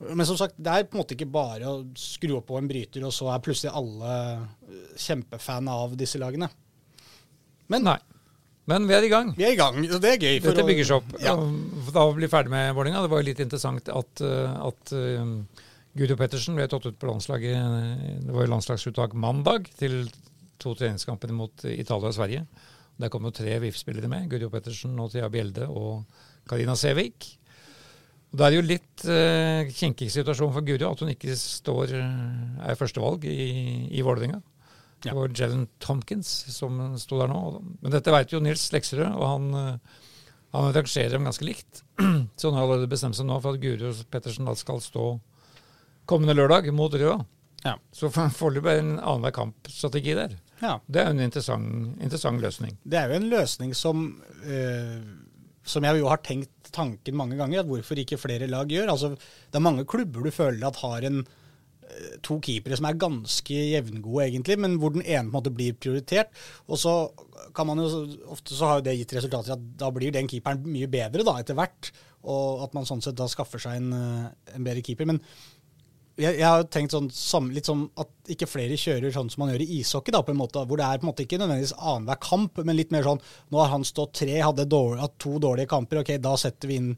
[0.00, 2.68] men som sagt, det er på en måte ikke bare å skru opp på en
[2.70, 6.48] bryter, og så er plutselig alle eh, kjempefan av disse lagene.
[7.70, 7.98] Men Nei.
[8.70, 9.32] Men vi er i gang.
[9.36, 10.38] vi er i gang, og det er gøy.
[10.38, 11.14] for Dette bygger seg opp.
[11.22, 11.34] Ja.
[11.90, 13.02] Da blir vi ferdig med Vålerenga.
[13.04, 15.64] Det var jo litt interessant at, uh, at uh,
[15.98, 20.04] Gudo Pettersen ble tatt ut på landslaget uh, Det var jo landslagsuttak mandag til
[20.60, 22.44] to treningskamper mot Italia og Sverige.
[23.00, 24.28] Der kom jo tre VIF-spillere med.
[24.30, 26.04] Gudo Pettersen og Thea Bjelde og
[26.48, 27.30] Karina Sævik.
[28.30, 32.78] Og Det er jo litt uh, kinkig situasjon for Guro at hun ikke står, er
[32.78, 34.44] førstevalg i, i Vålerenga.
[35.02, 37.40] Det var Jellen Tompkins som sto der nå.
[37.80, 39.98] Men dette vet jo Nils Lekserød, og han, uh,
[40.52, 41.82] han rangerer dem ganske likt.
[42.36, 45.06] Så han har allerede bestemt seg nå for at Guro Pettersen da skal stå
[46.10, 47.18] kommende lørdag mot Røa.
[47.64, 47.74] Ja.
[47.92, 50.36] Så for- foreløpig er det en annenhver kampstrategi der.
[50.60, 50.78] ja.
[50.88, 52.76] Det er jo en interessant, interessant løsning.
[52.84, 54.06] Det er jo en løsning som
[54.44, 54.96] eh,
[55.70, 58.88] som jeg jo har tenkt tanken mange ganger, at hvorfor ikke flere lag gjør.
[58.94, 61.36] Altså, det er mange klubber du føler at har en eh,
[62.26, 65.76] to keepere som er ganske jevngode, egentlig, men hvor den ene på en måte blir
[65.78, 66.32] prioritert.
[66.68, 66.94] Og så
[67.56, 67.88] kan man jo,
[68.30, 71.38] Ofte så har jo det gitt resultater at da blir den keeperen mye bedre da,
[71.40, 71.92] etter hvert.
[72.20, 75.08] Og at man sånn sett da skaffer seg en, eh, en bedre keeper.
[75.08, 75.22] Men
[76.20, 79.44] jeg, jeg har jo tenkt sånn, sam- litt sånn at ikke flere kjører sånn som
[79.44, 81.38] man gjør i ishockey, da, på en måte, hvor det er på en måte ikke
[81.40, 85.16] nødvendigvis annenhver kamp, men litt mer sånn Nå har han stått tre, hadde dårlig, hatt
[85.22, 86.90] to dårlige kamper, ok, da setter vi inn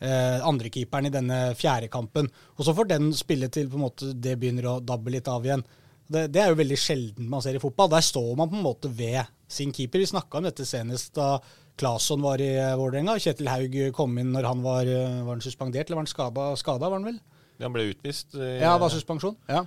[0.00, 2.30] eh, andrekeeperen i denne fjerde kampen.
[2.56, 5.46] Og så får den spille til på en måte det begynner å dabbe litt av
[5.46, 5.64] igjen.
[6.08, 7.90] Det, det er jo veldig sjelden man ser i fotball.
[7.92, 10.00] Der står man på en måte ved sin keeper.
[10.00, 11.34] Vi snakka om dette senest da
[11.78, 13.18] Claesson var i eh, Vålerenga.
[13.22, 16.88] Kjetil Haug kom inn når han var, eh, var han suspendert, eller var han skada?
[16.88, 17.20] Var han vel?
[17.62, 18.34] Han ble utvist.
[18.38, 19.36] I, Ja, det var suspensjon.
[19.50, 19.64] Ja.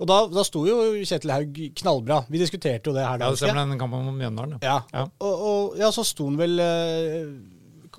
[0.00, 2.22] Og da, da sto jo Kjetil Haug knallbra.
[2.32, 3.18] Vi diskuterte jo det her.
[3.20, 4.58] da, Ja, det stemmer den kampen mot Mjøndalen.
[4.64, 4.80] Ja.
[4.92, 5.04] Ja.
[5.22, 7.28] Og, og ja, så sto han vel eh,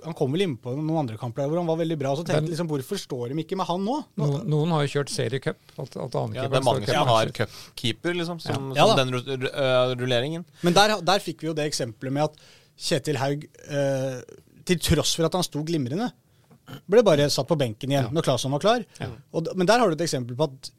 [0.03, 2.11] Han kom vel innpå noen andre kamper hvor han var veldig bra.
[2.13, 3.97] Og så tenkte jeg liksom, hvorfor står de ikke med han nå?
[4.19, 5.61] nå Noen, noen har jo kjørt seriecup.
[5.77, 8.89] At, at Ja, det er mange som har cupkeeper, liksom, som, Ja.
[8.91, 10.45] Som den øh, rulleringen.
[10.65, 14.21] Men der, der fikk vi jo det eksempelet med at Kjetil Haug, eh,
[14.67, 16.09] til tross for at han sto glimrende,
[16.89, 18.85] ble bare satt på benken igjen når Claesson var klar.
[18.99, 19.11] Ja.
[19.37, 20.71] Og, men der har du et eksempel på at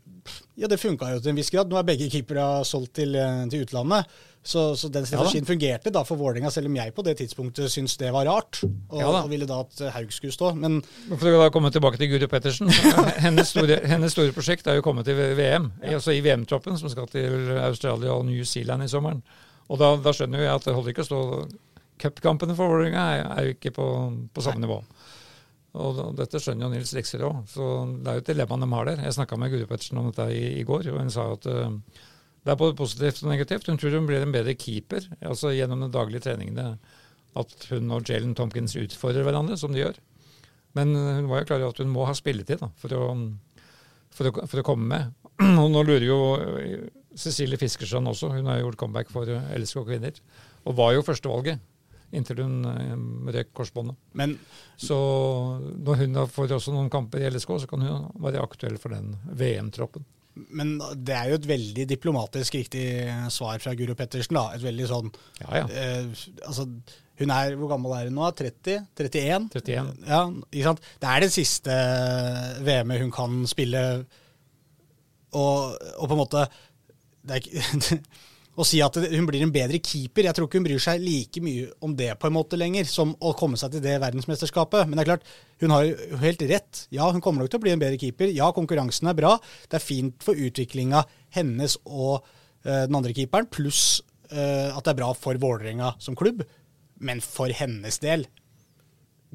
[0.58, 1.70] ja, det funka jo til en viss grad.
[1.70, 4.10] Nå er begge keepere solgt til, eh, til utlandet.
[4.46, 7.96] Så, så den strategien fungerte da for Vålerenga, selv om jeg på det tidspunktet syntes
[7.98, 8.60] det var rart.
[8.62, 10.52] Og, Ja og ville da at Haug skulle stå.
[10.54, 10.78] Men
[11.08, 12.70] For å da komme tilbake til Guri Pettersen.
[13.26, 16.92] Hennes store, hennes store prosjekt er jo å komme til VM, altså i VM-troppen, som
[16.92, 19.24] skal til Australia og New Zealand i sommeren.
[19.66, 21.22] Og da, da skjønner jo jeg at det holder ikke å stå
[21.96, 23.86] Cupkampene for Vålerenga er, er jo ikke på,
[24.36, 24.78] på samme nivå.
[25.76, 27.64] Og dette skjønner jo Nils Lekser òg, så
[28.00, 29.02] det er jo et dilemma de har der.
[29.04, 32.04] Jeg snakka med Guri Pettersen om dette i, i går, og hun sa at eh,
[32.46, 33.66] det er både positivt og negativt.
[33.66, 36.76] Hun tror hun blir en bedre keeper altså gjennom de daglige treningene.
[37.36, 39.98] At hun og Jalen Tompkins utfordrer hverandre, som de gjør.
[40.78, 43.10] Men hun var jo klar over at hun må ha spilletid da, for, å,
[44.14, 45.26] for, å, for å komme med.
[45.62, 49.82] Og nå lurer jo eh, Cecilie Fiskersand også, hun har gjort comeback for eh, LSK
[49.88, 50.16] kvinner,
[50.66, 51.64] og var jo førstevalget
[52.16, 52.92] inntil hun eh,
[53.36, 53.96] røk korsbåndet.
[54.16, 54.36] Men
[54.80, 54.96] Så
[55.76, 59.16] når hun får også noen kamper i LSK, så kan hun være aktuell for den
[59.36, 60.04] VM-troppen.
[60.36, 62.84] Men det er jo et veldig diplomatisk riktig
[63.32, 64.36] svar fra Guro Pettersen.
[64.36, 64.50] da.
[64.56, 65.66] Et veldig sånn Ja, ja.
[65.72, 66.66] eh, Altså,
[67.16, 68.28] hun er Hvor gammel er hun nå?
[68.36, 68.82] 30?
[69.00, 69.48] 31?
[69.56, 69.94] 31.
[70.06, 70.20] Ja,
[70.52, 70.82] ikke sant?
[71.00, 71.76] Det er det siste
[72.66, 73.82] VM-et hun kan spille,
[75.32, 76.44] og, og på en måte
[77.26, 77.98] det er ikke,
[78.56, 81.42] Å si at hun blir en bedre keeper Jeg tror ikke hun bryr seg like
[81.44, 84.88] mye om det på en måte lenger, som å komme seg til det verdensmesterskapet.
[84.88, 85.26] Men det er klart,
[85.60, 86.86] hun har jo helt rett.
[86.94, 88.32] Ja, hun kommer nok til å bli en bedre keeper.
[88.32, 89.34] Ja, konkurransen er bra.
[89.68, 91.04] Det er fint for utviklinga
[91.36, 94.00] hennes og uh, den andre keeperen, pluss
[94.32, 96.40] uh, at det er bra for Vålerenga som klubb.
[97.04, 98.24] Men for hennes del,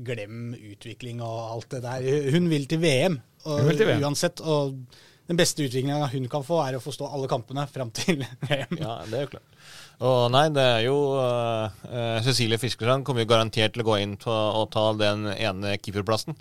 [0.01, 2.10] glem utvikling og alt det der.
[2.34, 4.03] Hun vil til VM, og, Hun vil til VM.
[4.05, 4.41] uansett.
[4.41, 4.81] Og
[5.29, 8.77] den beste utviklinga hun kan få, er å få stå alle kampene fram til VM.
[8.81, 9.63] Ja, det er jo klart.
[10.01, 11.69] Og nei, det er jo uh,
[12.25, 16.38] Cecilie Fiskersand kommer jo garantert til å gå inn på å ta den ene keeperplassen.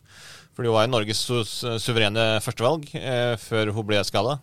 [0.57, 4.39] For hun var jo Norges su suverene førstevalg uh, før hun ble skada.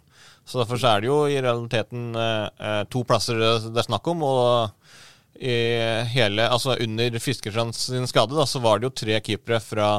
[0.48, 4.24] Så derfor så er det jo i realiteten eh, to plasser det er snakk om.
[4.24, 4.94] Og
[5.38, 9.90] hele, altså under Fiskersand sin skade da, så var det jo tre keepere fra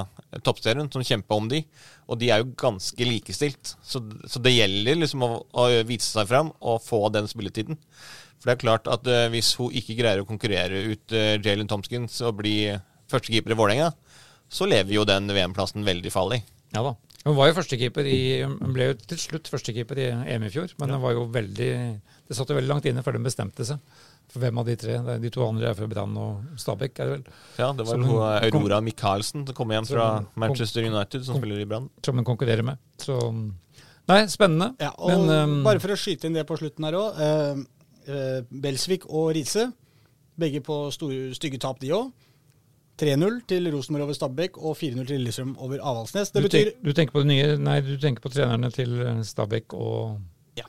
[0.45, 1.63] toppserien som kjempa om de.
[2.09, 3.75] Og de er jo ganske likestilt.
[3.85, 7.79] Så, så det gjelder liksom å, å vise seg fram og få den spilletiden.
[8.39, 11.71] For det er klart at uh, hvis hun ikke greier å konkurrere ut uh, Jalen
[11.71, 12.61] Tomskins og bli
[13.11, 13.91] førstekeeper i Vålerenga,
[14.49, 16.43] så lever jo den VM-plassen veldig farlig.
[16.75, 16.95] Ja da.
[17.27, 20.71] Hun var jo førstekeeper i Hun ble jo til slutt førstekeeper i EM i fjor,
[20.81, 21.73] men hun var jo veldig
[22.29, 23.81] Det satt jo veldig langt inne før hun bestemte seg.
[24.29, 24.99] For hvem av de tre?
[25.23, 27.23] De to andre er fra Brann og Stabæk, er det vel?
[27.57, 28.27] Ja, det var Som jo hun,
[28.61, 31.89] Aurora Michaelsen som kom igjen fra Manchester United, som spiller i Brann.
[32.05, 32.81] Som hun konkurrerer med.
[33.01, 33.17] Så
[34.09, 34.71] Nei, spennende.
[34.81, 37.19] Ja, og men um, bare for å skyte inn det på slutten her òg.
[38.09, 39.67] Eh, Belsvik og Riise,
[40.41, 42.09] begge på store, stygge tap, de òg.
[42.99, 46.33] 3-0 til Rosenborg over Stabæk og 4-0 til Lillestrøm over Avaldsnes.
[46.35, 49.77] Det du, betyr tenk, du tenker nye Nei, du tenker på trenerne til eh, Stabæk
[49.79, 50.19] og
[50.59, 50.67] Ja.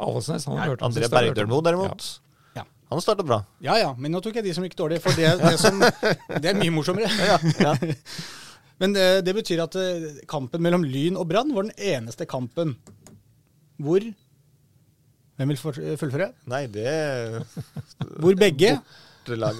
[0.00, 0.46] Avaldsnes.
[0.48, 1.16] Han har hørt om André hørt.
[1.18, 2.29] Bergdølmo derimot, Ja.
[2.90, 3.40] Han starta bra.
[3.62, 6.50] Ja ja, men nå tok jeg de som gikk dårlig, for det, det, som, det
[6.50, 7.10] er mye morsommere.
[7.62, 7.74] Ja,
[8.80, 12.78] Men det, det betyr at eh, kampen mellom Lyn og Brann var den eneste kampen
[13.80, 14.00] hvor
[15.36, 15.58] Hvem vil
[16.00, 16.30] fullføre?
[16.48, 16.88] Nei, det
[18.22, 18.74] Hvor begge,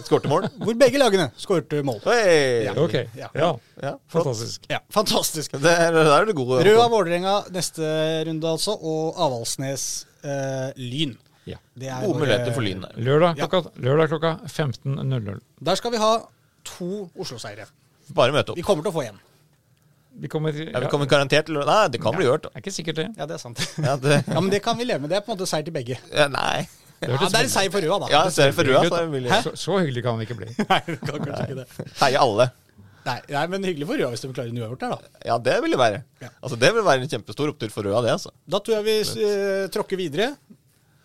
[0.09, 0.49] skårte mål.
[0.61, 2.01] hvor begge lagene skårte mål.
[2.05, 2.65] Hei!
[2.67, 2.75] Ja.
[2.81, 3.29] Ok, Ja.
[3.37, 3.51] ja.
[3.81, 3.93] Ja.
[4.13, 4.65] Fantastisk.
[4.73, 5.53] Ja, Fantastisk.
[5.61, 6.61] Det er, det er det gode.
[6.67, 7.85] Røa Vålerenga neste
[8.29, 9.87] runde, altså, og Avaldsnes
[10.25, 11.15] eh, Lyn.
[11.49, 11.57] Ja.
[11.79, 12.99] Det er Gode muligheter for Lyn der.
[13.01, 15.41] Lørdag klokka, lørdag klokka 15.00.
[15.71, 16.13] Der skal vi ha
[16.69, 17.67] to Oslo-seire.
[18.15, 18.59] Bare møte opp.
[18.61, 19.19] Vi kommer til å få én.
[20.21, 22.49] Vi kommer, Ja, vi kommer garantert til å Nei, det kan bli gjort.
[22.51, 23.09] Det er ikke sikkert det.
[23.17, 23.63] Ja, det er sant.
[23.87, 25.13] Ja, det, Ja, Men det kan vi leve med.
[25.13, 26.01] Det er på en måte seier til begge.
[26.13, 26.67] ja, nei.
[27.01, 28.09] Ja, det er en seier for Røa, da.
[28.13, 30.51] Ja, seier for Røa, så Så, så hyggelig kan det ikke bli.
[30.73, 31.87] Nei, det kan kanskje ikke det.
[32.03, 32.51] heie alle.
[33.07, 35.23] Nei, nei, men hyggelig for Røa hvis de klarer en uavgjort der, da.
[35.31, 36.03] Ja, det vil det være.
[36.21, 36.29] Ja.
[36.43, 38.35] Altså, det vil være en kjempestor opptur for Røa, det, altså.
[38.45, 40.35] Da tror jeg vi uh, tråkker videre.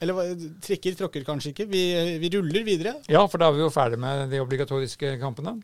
[0.05, 1.65] Eller trikker tråkker kanskje ikke.
[1.71, 1.81] Vi,
[2.21, 2.95] vi ruller videre.
[3.11, 5.57] Ja, for da er vi jo ferdig med de obligatoriske kampene.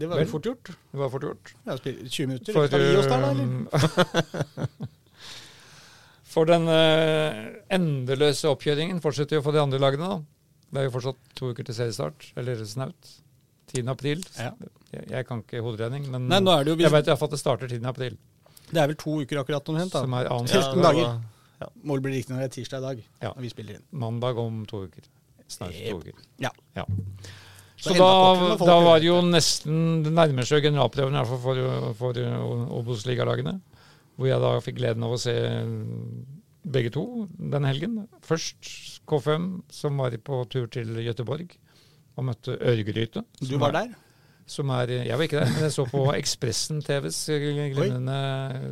[0.00, 0.28] Det var Vel.
[0.30, 0.70] fort gjort.
[0.70, 1.52] Det var fort gjort.
[1.66, 2.54] Ja, 20 minutter.
[2.56, 4.86] For, Skal vi gi oss der, da, eller?
[6.34, 7.40] for den eh,
[7.74, 10.12] endeløse oppkjøringen fortsetter jo for de andre lagene.
[10.14, 10.20] da.
[10.70, 13.16] Det er jo fortsatt to uker til seriestart, eller snaut.
[13.70, 13.84] 10.
[13.90, 14.22] april.
[14.38, 14.50] Ja.
[14.94, 17.82] Jeg, jeg kan ikke hoderegning, men Nei, jo jeg vet iallfall at det starter 10.
[17.86, 18.16] april.
[18.70, 19.92] Det er vel to uker akkurat omtrent.
[19.94, 20.02] da.
[20.06, 21.12] Som er annen Ja, 14 det dager.
[21.66, 23.04] Var- Mål blir riktig når det er tirsdag i dag.
[23.22, 23.32] Ja.
[23.36, 23.84] Når vi spiller inn.
[23.92, 25.02] mandag om to uker.
[25.48, 26.12] Snart to uker.
[26.38, 26.50] Ja.
[26.76, 26.84] Ja.
[27.80, 29.06] Så Så da, da var det.
[29.06, 32.12] jo nesten det nærmer seg generalprøven i hvert fall for, for
[32.80, 33.60] Obos-ligalagene.
[34.18, 35.32] Hvor jeg da fikk gleden av å se
[36.70, 37.94] begge to den helgen.
[38.26, 41.54] Først K5, som var på tur til Gøteborg
[42.18, 43.24] og møtte Ørgryte.
[43.40, 43.94] Du var der?
[44.50, 48.16] Som er, jeg var ikke der, men jeg så på Ekspressen TVs glimrende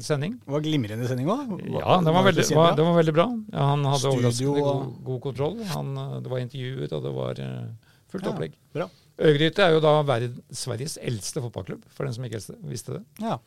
[0.03, 0.33] sending.
[0.43, 1.53] Det var glimrende sending òg.
[1.71, 3.27] Ja, den var, veldig, var, den var veldig bra.
[3.53, 5.61] Ja, han hadde Studio overraskende god, god kontroll.
[5.71, 5.93] Han,
[6.25, 8.59] det var intervjuer, og det var eh, fullt Ja, opplegg.
[8.75, 8.89] bra.
[9.29, 13.03] Øygryte er jo da verd, Sveriges eldste fotballklubb, for den som ikke visste det.
[13.23, 13.39] Ja.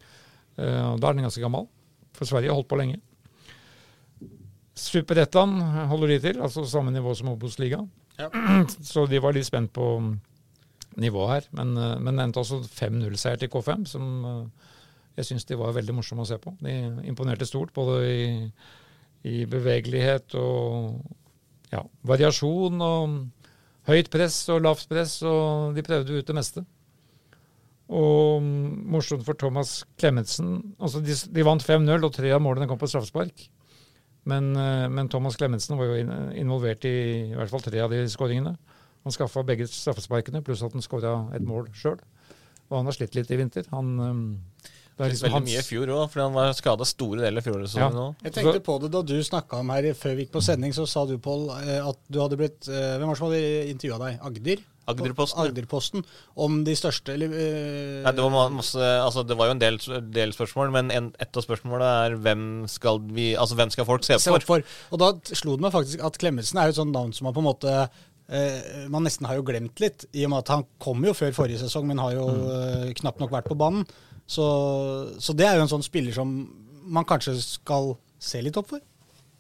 [0.56, 1.68] Uh, da er den ganske gammel,
[2.16, 3.00] for Sverige har holdt på lenge.
[4.76, 5.60] Superettan
[5.92, 7.84] holder de til, altså samme nivå som Obos-liga.
[8.20, 8.28] Ja.
[8.92, 9.94] Så de var litt spent på
[11.00, 14.70] nivået her, men, eh, men endte altså 5-0-seier til K5, som eh,
[15.18, 16.54] jeg syns de var veldig morsomme å se på.
[16.64, 16.76] De
[17.08, 18.26] imponerte stort, både i,
[19.28, 21.02] i bevegelighet og
[21.72, 23.18] ja, variasjon og
[23.90, 26.64] høyt press og lavt press, og de prøvde ut det meste.
[27.92, 32.80] Og morsomt for Thomas Klemetsen altså de, de vant 5-0, og tre av målene kom
[32.80, 33.50] på straffespark.
[34.32, 36.96] Men, eh, men Thomas Klemetsen var jo involvert i
[37.32, 38.56] i hvert fall tre av de skåringene.
[39.04, 41.98] Han skaffa begge straffesparkene, pluss at han skåra et mål sjøl.
[42.70, 43.66] Og han har slitt litt i vinter.
[43.74, 44.26] Han, um,
[44.96, 47.42] det er liksom Veldig hans- mye i fjor òg, fordi han var skada store deler
[47.42, 48.06] av fjorårssesongen Ja.
[48.12, 48.16] òg.
[48.24, 50.88] Jeg tenkte på det da du snakka om her før vi gikk på sending, så
[50.88, 54.00] sa du, Pål, eh, at du hadde blitt eh, Hvem var det som hadde intervjua
[54.06, 54.20] deg?
[54.22, 54.64] Agder?
[54.92, 55.40] Agderposten.
[55.40, 56.06] Agderposten.
[56.36, 58.04] Om de største eller uh...
[58.04, 59.78] Nei, det, var masse, altså, det var jo en del,
[60.12, 64.04] del spørsmål, men en, et av spørsmålene er hvem skal, vi, altså, hvem skal folk
[64.08, 64.62] se se opp for?
[64.66, 64.80] for.
[64.92, 67.36] Og da slo det meg faktisk at Klemetsen er jo et sånt navn som man
[67.38, 67.76] på en måte
[68.32, 71.34] eh, Man nesten har jo glemt litt, i og med at han kom jo før
[71.36, 73.86] forrige sesong, men har jo eh, knapt nok vært på banen.
[74.32, 74.46] Så,
[75.20, 76.30] så det er jo en sånn spiller som
[76.92, 78.80] man kanskje skal se litt opp for.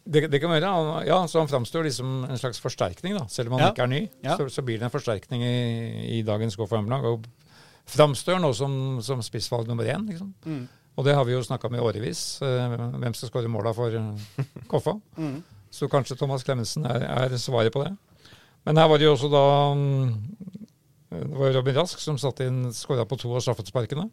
[0.03, 3.27] Det, det kan være, han- ja, så han framstår liksom en slags forsterkning, da.
[3.29, 3.71] Selv om han Ja.
[3.71, 4.35] ikke er ny, Ja.
[4.37, 7.05] så, så blir det en forsterkning i, i dagens KFM-lag.
[7.05, 7.27] Og
[7.91, 8.73] framstår nå som,
[9.05, 10.07] som spissvalg nummer én.
[10.09, 10.33] Liksom.
[10.45, 10.67] Mm.
[10.97, 12.41] Og det har vi jo snakka om i årevis.
[12.41, 13.93] eh, hvem skal skåre måla for
[14.67, 14.97] Koffa?
[15.17, 15.37] Mm.
[15.71, 17.93] Så kanskje Thomas Klemetsen er, er svaret på det.
[18.67, 19.43] Men her var det jo også da
[19.75, 20.09] mm,
[21.11, 24.07] Det var jo Robin Rask som satt inn skåra på to av straffesparkene.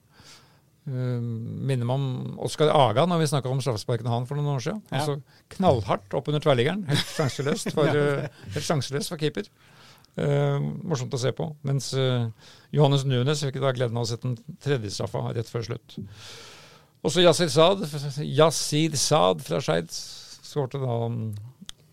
[0.88, 4.64] Uh, minner meg om Oskar Aga når vi snakka om straffesparkene han for noen år
[4.64, 4.80] siden.
[4.88, 5.02] Ja.
[5.02, 5.18] Altså,
[5.56, 6.86] knallhardt opp under tverrliggeren.
[6.88, 9.50] Helt sjanseløst for, eh, helt sjanseløst for keeper.
[10.18, 10.56] Uh,
[10.88, 11.46] morsomt å se på.
[11.68, 12.30] Mens uh,
[12.74, 15.98] Johannes Nunes fikk da gleden av å sette den tredje straffa rett før slutt.
[17.06, 17.84] Også Yasir Saad,
[18.24, 21.28] Yasir Saad fra Skeid skårte da mm,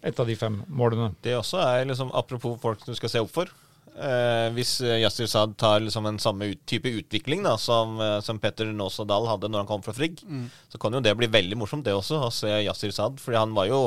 [0.06, 1.14] et av de fem målene.
[1.26, 3.50] Det også er liksom, apropos folk du skal se opp for.
[3.96, 8.20] Eh, hvis eh, Yasir Saad tar liksom en samme ut, type utvikling da, som, eh,
[8.26, 10.20] som Petter Dahl hadde når han kom fra Frigg,
[10.70, 13.22] så kan jo det bli veldig morsomt det også, å se Yasir Saad.
[13.24, 13.82] Fordi han var jo,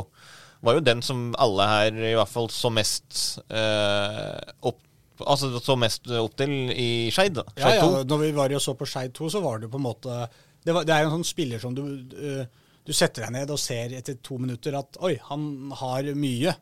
[0.65, 4.85] var jo den som alle her i hvert fall så mest eh, opp
[5.19, 7.33] Altså så mest opp til i Skeid.
[7.35, 7.43] da.
[7.57, 8.03] Ja, Skeid ja, 2.
[8.07, 10.19] når vi var og så på Skeid 2, så var det på en måte
[10.63, 12.45] Det, var, det er jo en sånn spiller som du øh,
[12.89, 15.43] Du setter deg ned og ser etter to minutter at oi, han
[15.77, 16.55] har mye.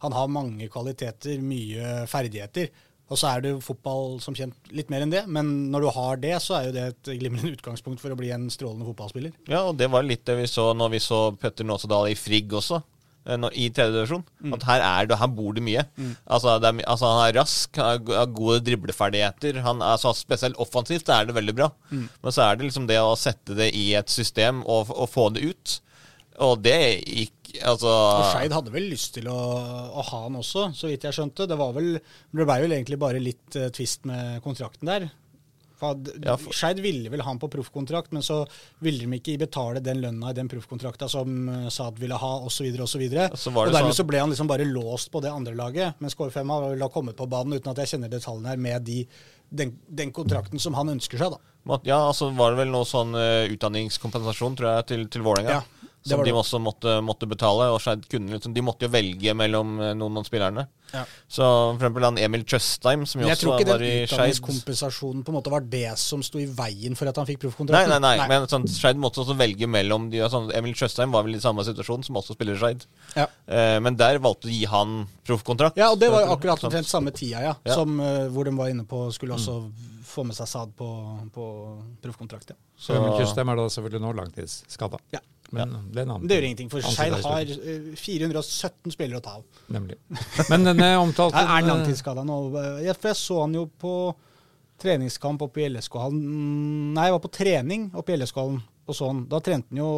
[0.00, 2.70] Han har mange kvaliteter, mye ferdigheter.
[3.12, 6.22] Og så er det fotball som kjent litt mer enn det, men når du har
[6.22, 9.34] det, så er jo det et glimrende utgangspunkt for å bli en strålende fotballspiller.
[9.44, 12.56] Ja, og det var litt det vi så når vi så Petter Nåsedal i Frigg
[12.56, 12.80] også.
[13.26, 14.24] Eh, I tredje divisjon.
[14.56, 15.86] At her, er det, her bor det mye.
[16.24, 19.62] Altså, det er, altså, Han er rask, han har gode dribleferdigheter.
[19.66, 21.70] Han er, altså, spesielt offensivt er det veldig bra.
[21.90, 25.30] Men så er det liksom det å sette det i et system og, og få
[25.36, 25.78] det ut.
[26.44, 29.38] Og det gikk Altså Og Skeid hadde vel lyst til å,
[29.94, 31.46] å ha han også, så vidt jeg skjønte.
[31.46, 35.06] Det var vel, det ble vel egentlig bare litt uh, tvist med kontrakten der.
[35.80, 38.42] For Skeid ville vel ha han på proffkontrakt, men så
[38.84, 42.68] ville de ikke betale den lønna i den proffkontrakta som eh, Saad ville ha, osv.
[42.70, 42.82] osv.
[42.84, 45.32] Og, så videre, og det dermed sånn- så ble han liksom bare låst på det
[45.34, 46.00] andre laget.
[46.04, 48.86] Mens KFM har vel ha kommet på banen, uten at jeg kjenner detaljene her, med
[48.86, 49.00] de,
[49.50, 51.80] den, den kontrakten som han ønsker seg, da.
[51.88, 55.62] Ja, altså var det vel noe sånn uh, utdanningskompensasjon, tror jeg, til, til Vålerenga.
[55.62, 57.70] Ja, som de også måtte, måtte betale.
[57.72, 60.66] Og Skeid kunne liksom, de måtte jo velge mellom eh, noen av spillerne.
[60.94, 61.02] Ja.
[61.26, 63.88] Så for eksempel han Emil Tjøstheim, som jo Men jeg tror også ikke var den
[63.88, 64.12] i Skeid.
[64.12, 67.44] utdanningskompensasjonen på en måte var det som sto i veien for at han fikk Nei,
[67.46, 67.94] proffkontrakten.
[68.04, 71.38] nei, nei, men sånn, Skeid måtte også velge mellom de, sånn, Emil Tjøstheim var vel
[71.38, 72.86] i samme situasjon, som også spiller i Skeid.
[73.16, 73.26] Ja.
[73.48, 74.94] Eh, men der valgte de å gi han
[75.26, 75.80] proffkontrakt.
[75.80, 76.36] Ja, og det var jo Sånn.
[76.38, 77.56] akkurat omtrent samme tida, ja.
[77.64, 77.74] Ja.
[77.74, 79.56] Som, uh, hvor de var inne på skulle også
[80.04, 80.86] få med seg Sad på,
[81.34, 81.44] på
[82.04, 82.52] proffkontrakt.
[82.52, 82.60] Ja.
[82.76, 85.00] Så Emil Tjøstheim er da selvfølgelig nå langtidsskada.
[85.16, 85.24] Ja.
[85.52, 89.24] Men det er en annen Det gjør ingenting, for Skeid har eh, 417 spillere å
[89.24, 89.44] ta av.
[89.74, 89.98] Nemlig.
[90.50, 92.38] Men denne omtalte Er er han langtidsskada nå?
[92.82, 93.94] Ja, for jeg så han jo på
[94.82, 96.92] treningskamp oppe i LSK-hallen.
[96.96, 99.22] Nei, jeg var på trening oppe i LSK-hallen og så han.
[99.30, 99.90] Da trente han jo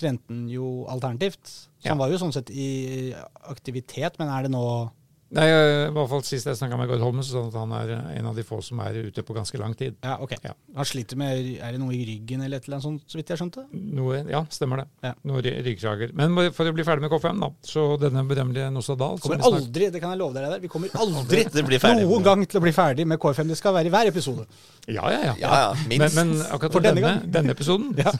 [0.00, 1.42] trente han jo alternativt.
[1.50, 1.90] Så Ja.
[1.92, 3.12] han var jo sånn sett i
[3.50, 4.62] aktivitet, men er det nå
[5.30, 7.74] Nei, i hvert fall Sist jeg snakka med Gard Holmen, så sa han at han
[7.76, 9.94] er en av de få som er ute på ganske lang tid.
[10.02, 10.34] Ja, ok.
[10.42, 10.56] Ja.
[10.74, 13.30] Han sliter med Er det noe i ryggen eller et eller annet sånt, så vidt
[13.30, 13.64] jeg skjønte?
[13.70, 14.86] Noe, ja, stemmer det.
[15.06, 15.14] Ja.
[15.30, 16.14] Noe ryggsager.
[16.18, 17.50] Men for å bli ferdig med K5, da.
[17.66, 20.72] Så denne berømmelige Nossa Dahl som Kommer aldri, det kan jeg love dere der, vi
[20.72, 21.46] kommer aldri
[22.00, 23.54] noen gang til å bli ferdig med K5.
[23.54, 24.46] Det skal være i hver episode.
[24.90, 25.34] Ja, ja, ja.
[25.38, 26.16] Ja, ja, minst.
[26.18, 28.10] men akkurat For for denne denne, denne episoden Ja.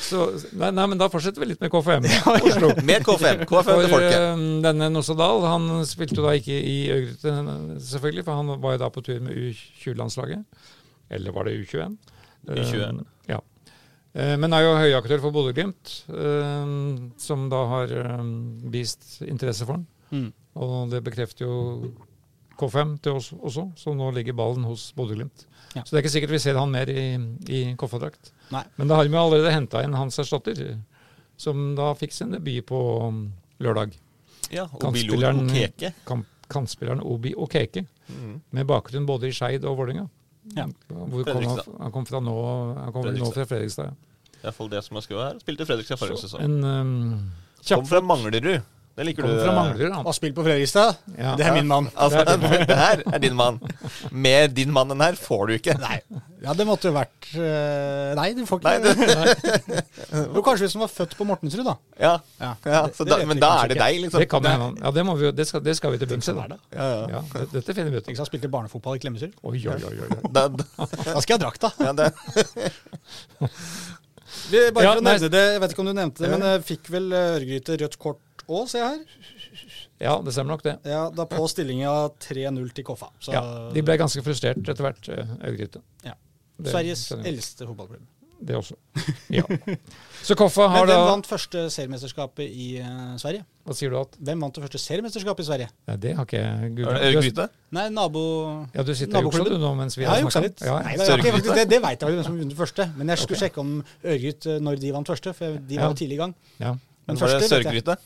[0.00, 2.06] Så, nei, nei, men da fortsetter vi litt med KFM.
[2.48, 2.70] Oslo.
[2.86, 3.44] Mer K5.
[3.48, 4.16] K5 For til folket.
[4.16, 7.34] eh, denne Nossa Dahl han spilte jo da ikke i Øygrute,
[7.90, 10.44] selvfølgelig, for han var jo da på tur med U20-landslaget.
[11.10, 11.96] Eller var det U21?
[12.48, 13.00] U21.
[13.00, 13.40] Eh, ja.
[14.14, 15.96] Eh, Men er jo høyaktør for Bodø-Glimt,
[17.20, 17.96] som da har
[18.72, 19.86] vist interesse for han.
[20.10, 20.30] Mm.
[20.60, 21.92] Og det bekrefter jo
[22.60, 25.46] K5 til oss også, så nå ligger ballen hos Bodø-Glimt.
[25.74, 25.82] Ja.
[25.86, 27.04] Så det er ikke sikkert vi ser han mer i,
[27.48, 28.32] i Koffa-drakt.
[28.50, 30.58] Men da har vi allerede henta inn hans erstatter,
[31.40, 33.20] som da fikk sin debut på um,
[33.62, 33.94] lørdag.
[34.50, 35.92] Ja, Kantspilleren- Okeke.
[36.08, 38.40] Kamp, kantspilleren Obi Okeke, Mm.
[38.50, 40.08] med bakgrunn både i Skeid og Vålerenga.
[40.56, 40.64] Ja.
[40.90, 42.32] Hvor kom han, han kom fra nå,
[42.74, 43.92] han kom vel nå fra Fredrikstad.
[43.92, 44.40] Ja.
[44.48, 45.38] Iallfall det som er skrevet her.
[45.44, 46.42] Spilte Fredrikstad forrige sesong.
[46.42, 47.30] En um,
[47.68, 48.64] Kom fra Manglerud.
[48.98, 49.40] Det liker Kommer du.
[49.44, 50.06] fra Mangler, Manglerud, han.
[50.10, 50.96] Og spilt på Fredrikstad.
[51.16, 51.34] Ja.
[51.38, 51.86] Det er min mann.
[51.94, 53.60] Altså, det her er din mann.
[54.10, 55.76] Mer din mann enn her får du ikke.
[55.80, 56.00] Nei.
[56.40, 59.82] Ja, det måtte jo vært eh, Nei, du får ikke Nei, det,
[60.32, 61.74] Jo, kanskje hvis han var født på Mortensrud, da.
[62.00, 64.22] ja, Ja, ja, så det da, men da er det deg, liksom.
[64.24, 64.54] Det kan Det-.
[64.80, 66.36] Ja, det, må vi, det, skal, det skal vi til bunns i.
[66.38, 66.58] Det.
[66.72, 67.20] Ja, ja.
[67.34, 68.16] Ja, dette finner vi ut av.
[68.22, 69.36] han spilte barnefotball i Klemetsrud.
[69.44, 70.08] Oi, oi, oi, oi.
[70.32, 71.72] Da, da, Da skal jeg ha drakta.
[71.76, 72.08] ja, det,
[74.50, 76.44] Vi, bare Ja, for å nevne det, jeg vet ikke om du nevnte det, men
[76.46, 78.20] jeg fikk vel eh, Ørgryte rødt kort
[78.50, 79.00] òg, se her.
[80.00, 80.76] Ja, det stemmer nok, det.
[80.88, 81.90] Ja, Da på stillinga
[82.24, 83.10] 3-0 til Koffa.
[83.20, 83.42] Så Ja,
[83.74, 85.10] de ble ganske frustrert etter hvert,
[85.44, 85.82] Øygryte.
[86.06, 86.14] Ja.
[86.60, 88.06] Det Sveriges eldste fotballklubb.
[88.40, 88.72] Det også.
[89.28, 89.42] Ja.
[90.24, 93.44] Så Koffa har Men da hvem vant første seriemesterskapet i uh, Sverige?
[93.68, 95.66] Hva sier du at Hvem vant det første seriemesterskapet i Sverige?
[95.88, 97.02] ja, Det har ikke jeg googlet.
[97.02, 97.46] det Ørgryte?
[97.76, 98.22] Nei, nabo...
[98.72, 100.42] Ja, du sitter og jukser du nå mens vi Jeg har snakka.
[100.46, 100.64] litt.
[100.64, 100.96] Ja, Nei, ja.
[100.96, 101.34] det, ikke Sørgryte?
[101.36, 103.44] faktisk- det, det veit jeg vel hvem som vant første, men jeg skulle okay.
[103.50, 103.74] sjekke om
[104.14, 105.98] Ørgryt eh, når de vant første, for de var Ja.
[106.00, 106.34] tidlig i gang.
[106.64, 106.72] ja.
[107.10, 107.64] Men Var det vet jeg.
[107.64, 107.96] Sørgryte?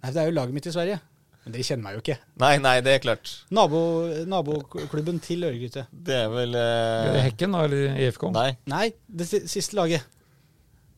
[0.00, 1.00] Nei, det er jo laget mitt i Sverige.
[1.44, 2.16] Men dere kjenner meg jo ikke.
[2.42, 3.30] Nei, nei, det er klart.
[3.56, 3.80] Nabo,
[4.28, 5.86] naboklubben til Øregryte.
[5.90, 8.26] Det er vel Er det eh, Hekken da, eller IFK?
[8.34, 8.48] Nei.
[8.68, 10.04] Nei, det siste laget.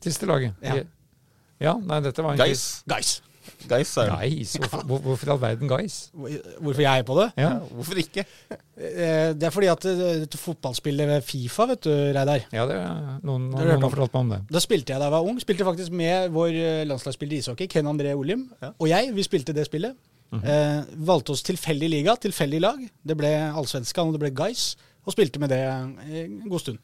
[0.02, 0.58] Siste laget.
[0.66, 0.80] Ja.
[1.62, 2.82] ja, nei, dette var en Guys.
[2.90, 3.20] Guys.
[3.68, 4.18] Guys er det.
[4.20, 4.52] Guys.
[4.60, 5.96] Hvorfor, hvor- hvorfor i all verden Guys?
[6.14, 7.28] Hvorfor jeg er på det?
[7.42, 8.24] Ja, hvorfor ikke?
[8.50, 12.44] Eh, Det er fordi at eh, fotballspillet ved Fifa, vet du, Reidar.
[12.52, 14.40] ja det er noen, Det har noen har fortalt meg om det.
[14.52, 15.40] Da spilte jeg da jeg var ung.
[15.40, 18.48] Spilte faktisk med vår eh, landslagsspiller i ishockey, Ken André Olim.
[18.62, 18.70] Ja.
[18.78, 19.94] Og jeg, vi spilte det spillet.
[20.32, 22.78] eh, valgte oss tilfeldig liga, tilfeldig lag.
[23.04, 24.76] Det ble Allsvenskan og det ble Guys.
[25.04, 26.78] Og spilte med det en god stund.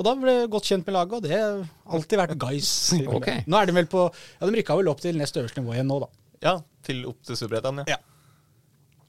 [0.00, 1.58] Og da ble jeg godt kjent med laget, og det har
[1.92, 2.70] alltid vært Guys.
[3.18, 3.42] okay.
[3.44, 5.90] Nå er de vel på Ja, de rykka vel opp til nest øverste nivå igjen
[5.92, 6.08] nå, da.
[6.40, 6.54] Ja,
[6.86, 7.84] til opp til Storbritannia.
[7.90, 8.00] ja.
[8.00, 8.06] Ja.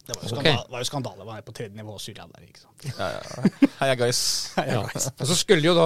[0.02, 1.26] Det var jo skandale, var jo skandale.
[1.28, 2.88] Var på tredje nivå og surra der, ikke sant.
[2.90, 3.68] ja, ja.
[3.80, 4.22] Heia Guys.
[4.72, 4.82] Ja.
[4.82, 5.86] Og så skulle jo da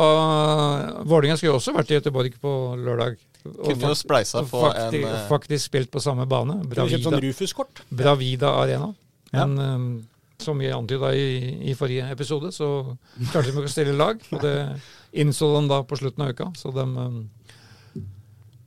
[1.04, 3.20] Vålerenga skulle jo også vært i Göteborg på lørdag.
[3.44, 6.58] Kunne jo spleisa på faktisk, en eh, Faktisk spilt på samme bane.
[6.72, 7.84] Bravida, sånn Rufus-kort.
[7.94, 8.90] Bravida Arena.
[9.36, 9.46] Ja.
[9.46, 11.28] Men eh, som vi antyda i,
[11.72, 12.68] i forrige episode, så
[13.32, 14.20] klarte de ikke å stille lag.
[14.36, 14.56] Og det
[15.22, 16.50] innså de da på slutten av uka.
[16.60, 17.22] Så de um,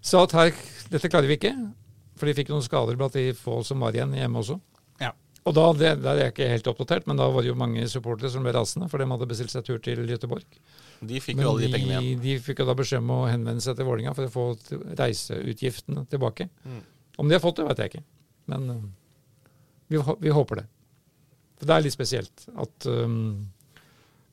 [0.00, 0.52] sa at her,
[0.92, 1.54] dette klarer vi ikke.
[2.18, 4.59] For de fikk noen skader blant de få som var igjen hjemme også.
[5.02, 5.12] Ja.
[5.46, 7.85] Og da, det, Der er jeg ikke helt oppdatert, men da var det jo mange
[7.90, 10.46] supportere som ble rasende, for de hadde bestilt seg tur til Göteborg.
[10.98, 12.22] De fikk Men jo alle de de, pengene igjen.
[12.24, 14.46] de fikk jo da beskjed om å henvende seg til Vålinga for å få
[14.98, 16.48] reiseutgiftene tilbake.
[16.64, 16.81] Mm.
[17.22, 18.04] Om de har fått det, vet jeg ikke.
[18.50, 18.83] Men uh,
[19.92, 20.66] vi, vi håper det.
[21.59, 23.49] For det er litt spesielt at um,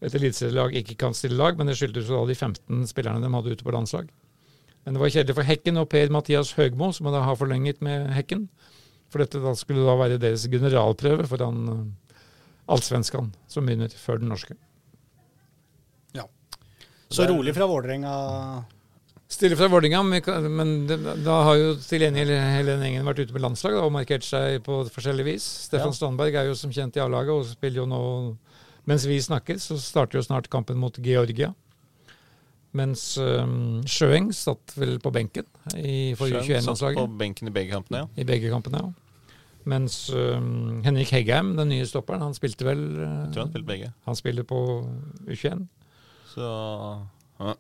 [0.06, 3.34] et eliteserielag ikke kan stille lag, men det skyldtes jo da de 15 spillerne de
[3.34, 4.12] hadde ute på landslag.
[4.86, 8.46] Men det var kjedelig for Hekken og Per-Mathias Høgmo, som da har forlenget med Hekken.
[9.10, 12.22] For dette da skulle da være deres generalprøve foran uh,
[12.70, 14.58] allsvenskan, som begynner før den norske.
[16.14, 16.28] Ja.
[17.10, 18.14] Så rolig fra Vålerenga.
[19.28, 20.04] Stille fra Vålerenga,
[20.46, 20.74] men
[21.26, 24.60] da har jo til gjengjeld hele den gjengen vært ute med landslag og markert seg
[24.66, 25.46] på forskjellig vis.
[25.66, 25.98] Stefan Ja.
[25.98, 28.02] Strandberg er jo som kjent i A-laget og spiller jo nå
[28.86, 31.48] Mens vi snakker, så starter jo snart kampen mot Georgia.
[32.78, 37.18] Mens um, Sjøeng satt vel på benken i forrige Sjøen satt på 21-landslaget.
[37.18, 38.10] benken i begge kampene, ja.
[38.22, 39.32] I begge kampene, ja.
[39.66, 43.90] Mens um, Henrik Heggheim, den nye stopperen, han spilte vel Jeg tror han spilte begge.
[44.06, 44.60] Han spiller på
[45.26, 45.66] U21.
[46.36, 46.52] Så
[47.42, 47.56] ja.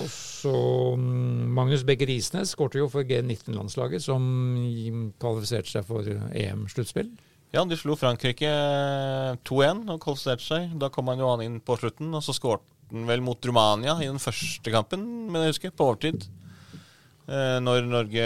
[0.00, 0.52] Og så
[0.96, 4.24] mm, Magnus Bekke Risnes skårte jo for G19-landslaget, som
[5.20, 7.10] kvalifiserte seg for EM-sluttspill.
[7.52, 8.48] Ja, de slo Frankrike
[9.44, 10.70] 2-1 og kvalifiserte seg.
[10.80, 13.98] Da kom han jo an inn på slutten, og så skårte han vel mot Romania
[14.00, 16.24] i den første kampen, men jeg husker, på overtid.
[17.28, 18.24] Eh, når Norge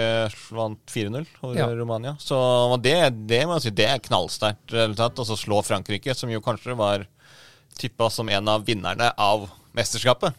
[0.57, 1.66] vant 4-0 over Ja.
[1.76, 2.14] Romania.
[2.18, 2.38] Så
[2.83, 2.94] det,
[3.29, 4.72] det si, det er knallsterkt.
[4.72, 7.07] Og så slå Frankrike, som jo kanskje var
[7.76, 10.35] tippa som en av vinnerne av mesterskapet.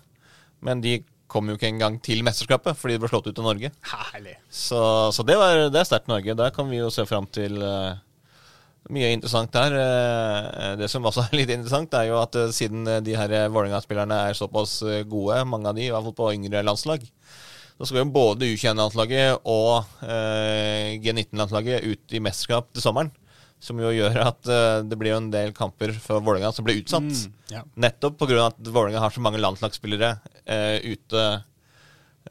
[0.59, 3.71] Men de kom jo ikke engang til mesterskapet fordi de ble slått ut av Norge.
[3.91, 4.37] Herlig.
[4.49, 4.81] Så,
[5.15, 6.37] så det, var, det er sterkt Norge.
[6.39, 7.99] Der kan vi jo se fram til uh,
[8.93, 9.75] mye interessant der.
[9.81, 14.23] Eh, det som også er litt interessant, er jo at eh, siden de her Vålerenga-spillerne
[14.29, 14.79] er såpass
[15.11, 17.05] gode, mange av de, i hvert fall på yngre landslag,
[17.77, 23.11] så skal jo både U21-landslaget og eh, G19-landslaget ut i mesterskap til sommeren.
[23.61, 26.81] Som jo gjør at eh, det blir jo en del kamper for Vålerenga som blir
[26.81, 27.05] utsatt.
[27.05, 27.61] Mm, ja.
[27.85, 28.49] Nettopp pga.
[28.49, 30.15] at Vålerenga har så mange landslagsspillere
[30.47, 31.23] ute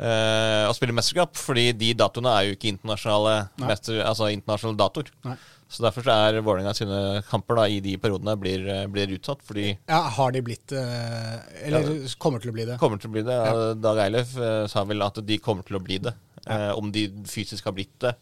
[0.00, 1.36] eh, og spiller mesterskap.
[1.40, 3.36] Fordi de datoene er jo ikke internasjonale,
[3.66, 5.12] mester, altså internasjonale datoer.
[5.28, 5.36] Nei.
[5.66, 9.42] Så derfor så er Vålerenga sine kamper da, i de periodene blir, eh, blir utsatt.
[9.46, 11.32] Fordi ja, har de blitt eh,
[11.66, 11.90] Eller
[12.22, 12.78] kommer til å bli det.
[12.82, 13.34] kommer til å bli det.
[13.34, 13.72] Ja.
[13.74, 16.14] Dag Eilef eh, sa vel at de kommer til å bli det.
[16.46, 16.76] Ja.
[16.78, 18.12] om de fysisk har blitt det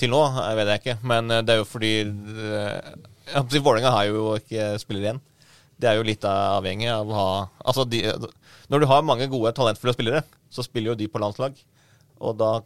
[0.00, 0.98] til nå, eh, vet jeg ikke.
[1.12, 2.94] Men eh, det er jo fordi eh,
[3.34, 5.20] ja, Vålerenga har jo ikke spiller igjen.
[5.80, 7.28] Det er jo litt avhengig av å ha
[7.64, 8.02] Altså, de,
[8.70, 11.56] når du har mange gode, talentfulle spillere, så spiller jo de på landslag.
[12.22, 12.60] Og da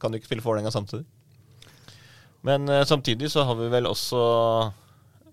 [0.00, 1.04] kan du ikke spille for Vålerenga samtidig.
[2.46, 4.20] Men eh, samtidig så har vi vel også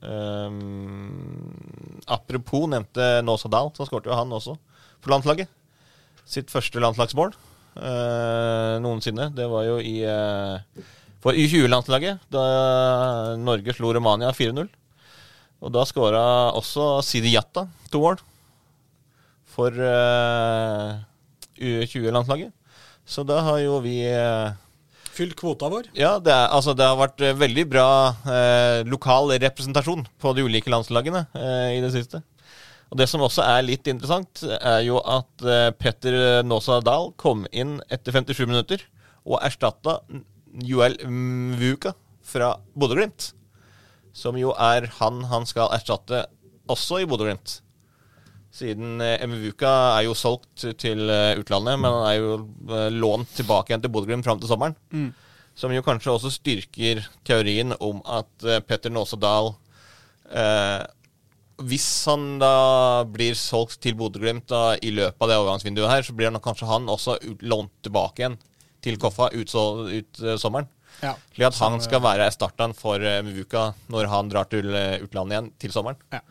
[0.04, 4.58] ehm, Apropos nevnte Nåsa Dahl, så skårte jo han også
[5.00, 5.48] for landslaget.
[6.28, 9.30] Sitt første landslagsmål eh, noensinne.
[9.36, 10.84] Det var jo i eh,
[11.24, 12.44] for U20-landslaget, da
[13.40, 14.68] Norge slo Romania 4-0.
[15.64, 16.24] Og da skåra
[16.54, 18.20] også Sidi Jatta to mål
[19.58, 21.02] for eh,
[21.58, 22.54] U20-landslaget.
[23.08, 24.54] Så da har jo vi eh,
[25.18, 25.88] Fylt kvota vår.
[25.98, 27.88] Ja, det, er, altså, det har vært eh, veldig bra
[28.30, 32.22] eh, lokal representasjon på de ulike landslagene eh, i det siste.
[32.92, 37.48] Og Det som også er litt interessant, er jo at eh, Petter Nåsa Dahl kom
[37.50, 38.86] inn etter 57 minutter
[39.26, 39.98] og erstatta
[40.68, 43.32] Joel Mvuka fra Bodø-Glimt.
[44.16, 46.28] Som jo er han han skal erstatte
[46.70, 47.62] også i Bodø-Glimt.
[48.54, 52.36] Siden eh, Mvuka er jo solgt til eh, utlandet, men han er jo
[52.72, 54.78] eh, lånt tilbake igjen til Bodø-Glimt fram til sommeren.
[54.92, 55.12] Mm.
[55.58, 59.52] Som jo kanskje også styrker teorien om at eh, Petter Nåsedal
[60.32, 60.86] eh,
[61.68, 66.32] Hvis han da blir solgt til Bodø-Glimt i løpet av det overgangsvinduet her, så blir
[66.32, 68.40] han kanskje han også ut, lånt tilbake igjen
[68.86, 70.70] til Koffa ut, så, ut uh, sommeren.
[71.02, 71.16] Ja.
[71.34, 75.50] Slik at han skal være erstatteren for Muvuka når han drar til eh, utlandet igjen
[75.62, 75.98] til sommeren.
[76.14, 76.22] Ja.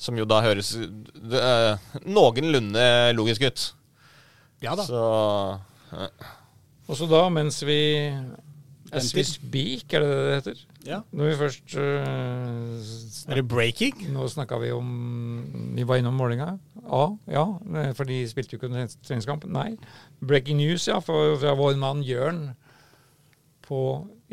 [0.00, 1.74] Som jo da høres uh,
[2.08, 2.84] noenlunde
[3.18, 3.66] logisk ut.
[4.64, 4.86] ja da.
[4.88, 5.02] Så
[5.92, 6.28] uh.
[6.90, 7.76] Og så da, mens vi
[8.90, 10.62] As we speak, er det det det heter?
[10.88, 10.96] Ja.
[11.14, 14.00] Når vi først uh, snak- Er det breaking?
[14.10, 14.88] Nå snakka vi om
[15.76, 16.48] Vi var innom målinga.
[16.90, 17.44] A, ja.
[17.94, 19.44] For de spilte jo ikke en treningskamp.
[19.46, 19.76] Nei.
[20.18, 20.98] Breaking news, ja.
[21.04, 22.48] For, fra vår mann Jørn
[23.68, 23.84] på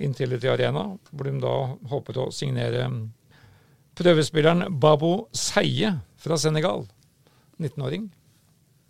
[0.02, 1.54] Intility Arena, hvor de da
[1.92, 2.88] håpet å signere
[3.98, 6.86] prøvespilleren Babo Seie fra Senegal.
[7.58, 8.08] 19-åring.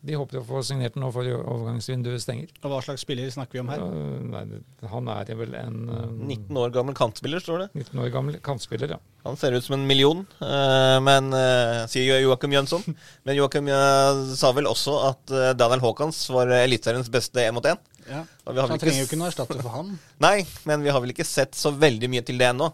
[0.08, 2.51] De håper å få signert den nå før overgangsvinduet stenger.
[2.62, 3.82] Og hva slags spiller snakker vi om her?
[3.82, 4.43] Øh, nei,
[4.91, 7.68] han er vel en uh, 19 år gammel kantspiller, står det.
[7.82, 8.99] 19 år gammel kantspiller, ja.
[9.26, 12.86] Han ser ut som en million, uh, men eh, sier Joakim Jønsson.
[13.28, 17.66] Men Joakim eh, sa vel også at eh, Daniel Haakons var eliteseriens beste én mot
[17.68, 17.82] én.
[18.08, 18.22] Ja.
[18.45, 19.95] Og vi har Så han trenger jo ikke ikke noe erstatter for han.
[20.24, 20.38] Nei,
[20.70, 22.70] men vi har vel ikke sett så veldig mye til det ennå.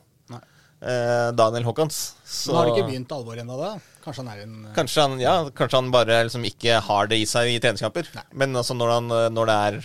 [0.83, 1.97] Eh, Daniel Haakons.
[2.27, 3.73] Så har det ikke begynt alvor ennå, da?
[4.03, 7.21] Kanskje han er en eh, Kanskje han, ja, kanskje han bare liksom ikke har det
[7.23, 8.09] i seg i treningskamper.
[8.35, 9.77] Men altså når, han, eh, når det er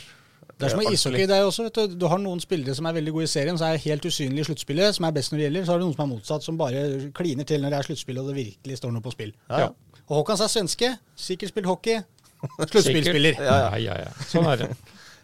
[0.59, 1.29] Det er som med ishockey.
[1.31, 3.61] det er også, vet du, du har noen spillere som er veldig gode i serien,
[3.61, 5.69] som er helt usynlige i sluttspillet, som er best når det gjelder.
[5.69, 6.85] Så har du noen som er motsatt, som bare
[7.15, 9.35] kliner til når det er sluttspill og det virkelig står noe på spill.
[9.53, 9.99] Ja, ja.
[10.09, 10.95] Og Håkans er svenske.
[11.15, 12.01] Sikkert spilt hockey.
[12.71, 13.39] Sluttspillspiller.
[13.39, 14.15] Ja, ja, ja, ja.
[14.31, 14.73] Sånn er det.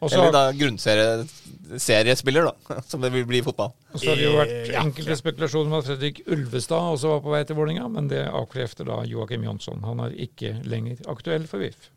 [0.04, 2.80] Og så Eller da grunnseriespiller, da.
[2.90, 3.70] Som det vil bli i fotball.
[3.92, 7.32] og så har det jo vært enkelte spekulasjoner om at Fredrik Ulvestad også var på
[7.32, 9.80] vei til Vålerenga, men det avkrefter da Joakim Jonsson.
[9.88, 11.88] Han er ikke lenger aktuell for VIF.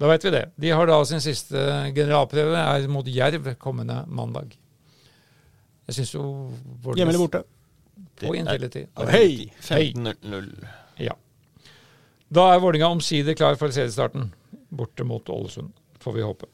[0.00, 0.42] Da vet vi det.
[0.64, 1.60] De har da sin siste
[1.94, 4.56] generalprøve, er mot Jerv kommende mandag.
[5.90, 6.22] Jeg syns jo
[6.82, 7.42] Vålerenga- Hjemme eller borte?
[8.20, 8.86] På Intility.
[9.10, 9.50] Hei!
[9.60, 10.48] 15-0.
[11.04, 11.14] Ja.
[12.32, 14.32] Da er Vålerenga omsider klar for seriestarten.
[14.70, 16.46] Borte mot Ålesund, får vi håpe.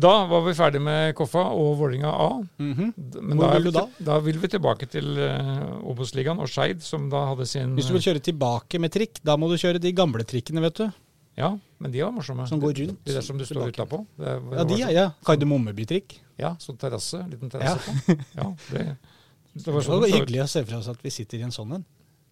[0.00, 2.28] Da var vi ferdig med Koffa og Vålerenga A.
[2.58, 3.20] Mm -hmm.
[3.22, 3.86] Men Hvor da, er vil du da?
[4.04, 7.92] da vil vi tilbake til uh, Obos-ligaen og Skeid, som da hadde sin Hvis du
[7.92, 10.90] vil kjøre tilbake med trikk, da må du kjøre de gamle trikkene, vet du.
[11.36, 12.46] Ja, men de var morsomme.
[12.48, 13.04] Som går rundt.
[13.04, 14.06] De der som du står utapå.
[14.18, 14.90] Det er- Ja, de, ja.
[14.90, 15.10] ja.
[15.24, 16.18] Kardemommeby-trikk.
[16.38, 17.18] Ja, sånn terrasse.
[17.30, 17.58] Liten Ja.
[17.58, 18.24] terrasse på.
[18.36, 18.96] Ja, det,
[19.54, 21.50] det var sånn det var hyggelig å se for oss at vi sitter i en
[21.50, 21.84] sånn en.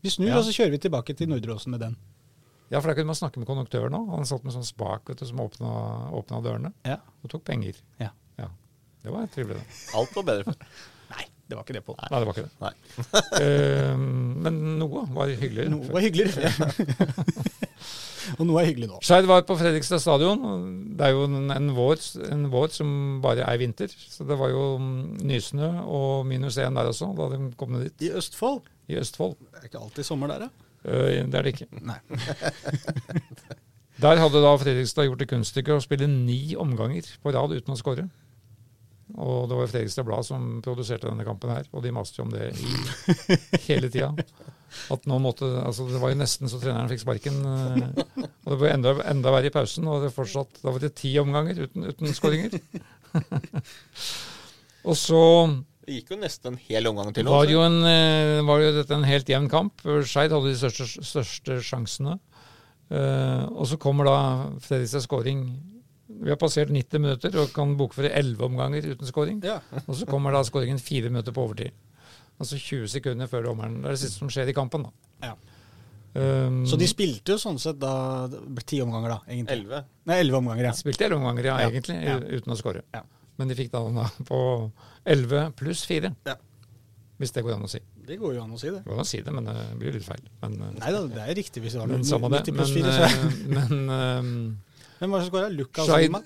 [0.02, 0.38] Vi snur, Ja.
[0.38, 1.96] og så kjører vi tilbake til Nordre Åsen med den.
[2.68, 4.10] Ja, for da kunne man snakke med konduktøren òg.
[4.12, 5.72] Han satt med sånn spak vet du, som åpna,
[6.18, 6.98] åpna dørene Ja.
[7.24, 7.78] og tok penger.
[8.02, 8.10] Ja.
[8.40, 8.50] ja.
[9.04, 9.80] Det var trivelig, det.
[9.96, 10.58] Alt var bedre før.
[11.14, 11.96] Nei, det var ikke det, Pål.
[12.02, 12.54] Nei, det var ikke det.
[12.66, 12.74] Nei.
[13.38, 13.94] Eh,
[14.44, 15.70] men noe var hyggeligere.
[15.72, 16.50] Noe var hyggeligere.
[18.38, 18.98] og noe er hyggelig nå.
[19.06, 20.42] Skeid var på Fredrikstad stadion.
[20.98, 22.90] Det er jo en, en, vår, en vår som
[23.24, 23.92] bare er vinter.
[24.12, 27.88] Så det var jo mm, nysnø og minus én der også, da de kom ned
[27.88, 28.08] dit.
[28.10, 29.38] I Østfold I Østfold.
[29.48, 30.67] Det er ikke alltid sommer der, da.
[30.84, 31.68] Eh, det er det ikke.
[31.82, 31.98] Nei.
[33.98, 37.78] Der hadde da Fredrikstad gjort det kunststykket å spille ni omganger på rad uten å
[37.80, 38.04] skåre.
[39.18, 42.30] Og det var Fredrikstad Blad som produserte denne kampen her, og de maste jo om
[42.30, 42.76] det i
[43.66, 44.12] hele tida.
[44.92, 47.38] At nå måtte, altså Det var jo nesten så treneren fikk sparken.
[47.40, 49.88] eh, Og det ble enda, enda verre i pausen.
[49.88, 52.54] og det fortsatt, Da var det ti omganger uten, uten skåringer.
[54.88, 55.22] og så
[55.88, 57.24] Det gikk jo nesten en hel omgang til.
[57.24, 59.80] var jo, en, eh, var jo dette en helt jevn kamp.
[60.04, 62.18] Skeid hadde de største, største sjansene.
[62.92, 64.18] Eh, og så kommer da
[64.60, 65.42] Fredrikstad skåring.
[66.08, 69.40] Vi har passert 90 minutter og kan bokføre 11 omganger uten skåring.
[69.44, 69.60] Ja.
[69.86, 71.72] Og så kommer da skåringen fire minutter på overtid.
[72.38, 73.80] Altså 20 sekunder før dommeren.
[73.82, 74.84] Det er det siste som skjer i kampen.
[74.84, 74.92] da.
[75.30, 75.34] Ja.
[76.18, 78.28] Um, Så de spilte jo sånn sett da
[78.66, 79.56] ti omganger, da, egentlig.
[79.56, 79.84] Elleve.
[80.08, 80.70] Nei, elleve omganger, ja.
[80.72, 81.70] De spilte 11 omganger, ja, Ja.
[81.70, 82.18] egentlig, Ja.
[82.18, 82.82] uten å skåre.
[82.94, 83.02] Ja.
[83.38, 83.80] Men de fikk da,
[84.26, 84.38] på
[85.06, 86.10] 11 pluss 4.
[86.26, 86.34] Ja.
[87.18, 87.80] Hvis det går an å si.
[88.08, 88.80] Det går jo an å si det.
[88.84, 90.24] Det går an å si det, men det blir litt feil.
[90.42, 92.40] Men, eh, Nei da, det er riktig hvis det var noe samme det.
[92.46, 92.92] 90 pluss Men, 4.
[92.96, 93.02] Så.
[93.08, 93.14] eh,
[93.56, 94.22] men eh,
[94.98, 95.48] Hvem var det som skåra?
[95.54, 96.22] Lukas Skeid- Lima?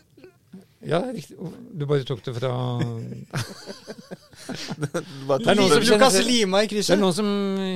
[0.83, 1.37] Ja, riktig.
[1.79, 2.51] Du bare tok det fra
[5.29, 7.29] Bare Det er noen som kjenner Lukas Lima i Det er noen som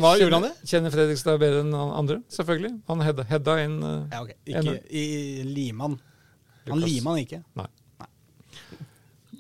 [0.02, 2.72] Hva, kjenner, kjenner Fredrikstad bedre enn andre, selvfølgelig.
[2.90, 4.36] Han hedda, hedda inn eh, Ja, okay.
[4.50, 5.04] Ikke i
[5.46, 5.94] Liman.
[6.66, 7.40] Han Liman ikke.
[7.58, 7.68] Nei.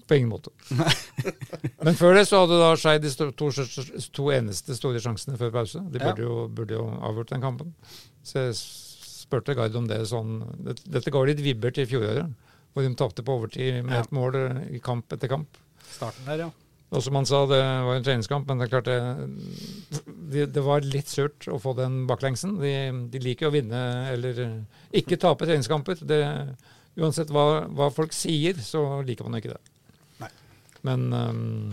[0.06, 0.52] På ingen måte.
[1.82, 3.48] Men før det så hadde da Skeid de to,
[4.14, 5.80] to eneste store sjansene før pause.
[5.90, 6.12] De Ja.
[6.12, 7.72] burde jo, burde jo avgjort den kampen.
[8.22, 12.30] Så jeg spurte Gard om det sånn Dette ga litt vibber til fjoråret,
[12.72, 14.00] hvor de tapte på overtid med Ja.
[14.04, 15.58] ett mål eh, i kamp etter kamp.
[15.90, 16.50] Starten der, ja.
[16.94, 20.62] Og som han sa, det var en treningskamp, men det er klart det, det, det
[20.62, 22.60] var litt surt å få den baklengsen.
[22.62, 22.72] De,
[23.10, 23.80] de liker å vinne
[24.12, 24.38] eller
[24.94, 25.98] ikke tape treningskamper.
[26.06, 26.20] Det,
[26.96, 29.62] uansett hva, hva folk sier, så liker man ikke det.
[30.84, 31.72] Men um,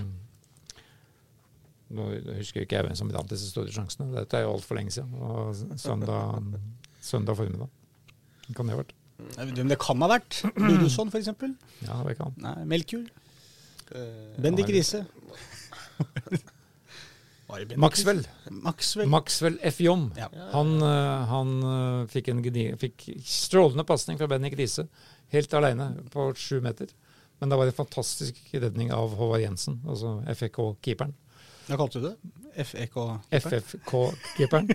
[1.93, 2.08] nå
[2.39, 4.12] husker ikke jeg hvem som vant disse store sjansene.
[4.16, 5.14] Dette er jo altfor lenge siden.
[5.20, 6.54] Og søndag,
[7.04, 7.70] søndag formiddag.
[8.54, 8.95] Kan det ha vært?
[9.54, 10.41] Hvem det kan ha vært?
[10.58, 11.30] Ludusson, f.eks.?
[11.86, 12.34] Ja, det kan.
[12.43, 13.12] Nei, Melkjord?
[13.93, 15.06] Uh, Bendik Riise?
[17.78, 18.24] Maxwell.
[18.49, 19.10] Maxwell.
[19.10, 19.80] Maxwell F.
[19.80, 20.08] Jom.
[20.18, 20.30] Ja.
[20.54, 22.41] Han, eh, han eh, fikk en
[22.82, 24.88] fikk strålende pasning fra Bendik Riise,
[25.34, 26.89] helt alene på sju meter.
[27.43, 31.11] Men det var en fantastisk redning av Håvard Jensen, altså FFK-keeperen.
[31.67, 32.15] Hva kalte du det?
[33.33, 34.69] FFK-keeperen.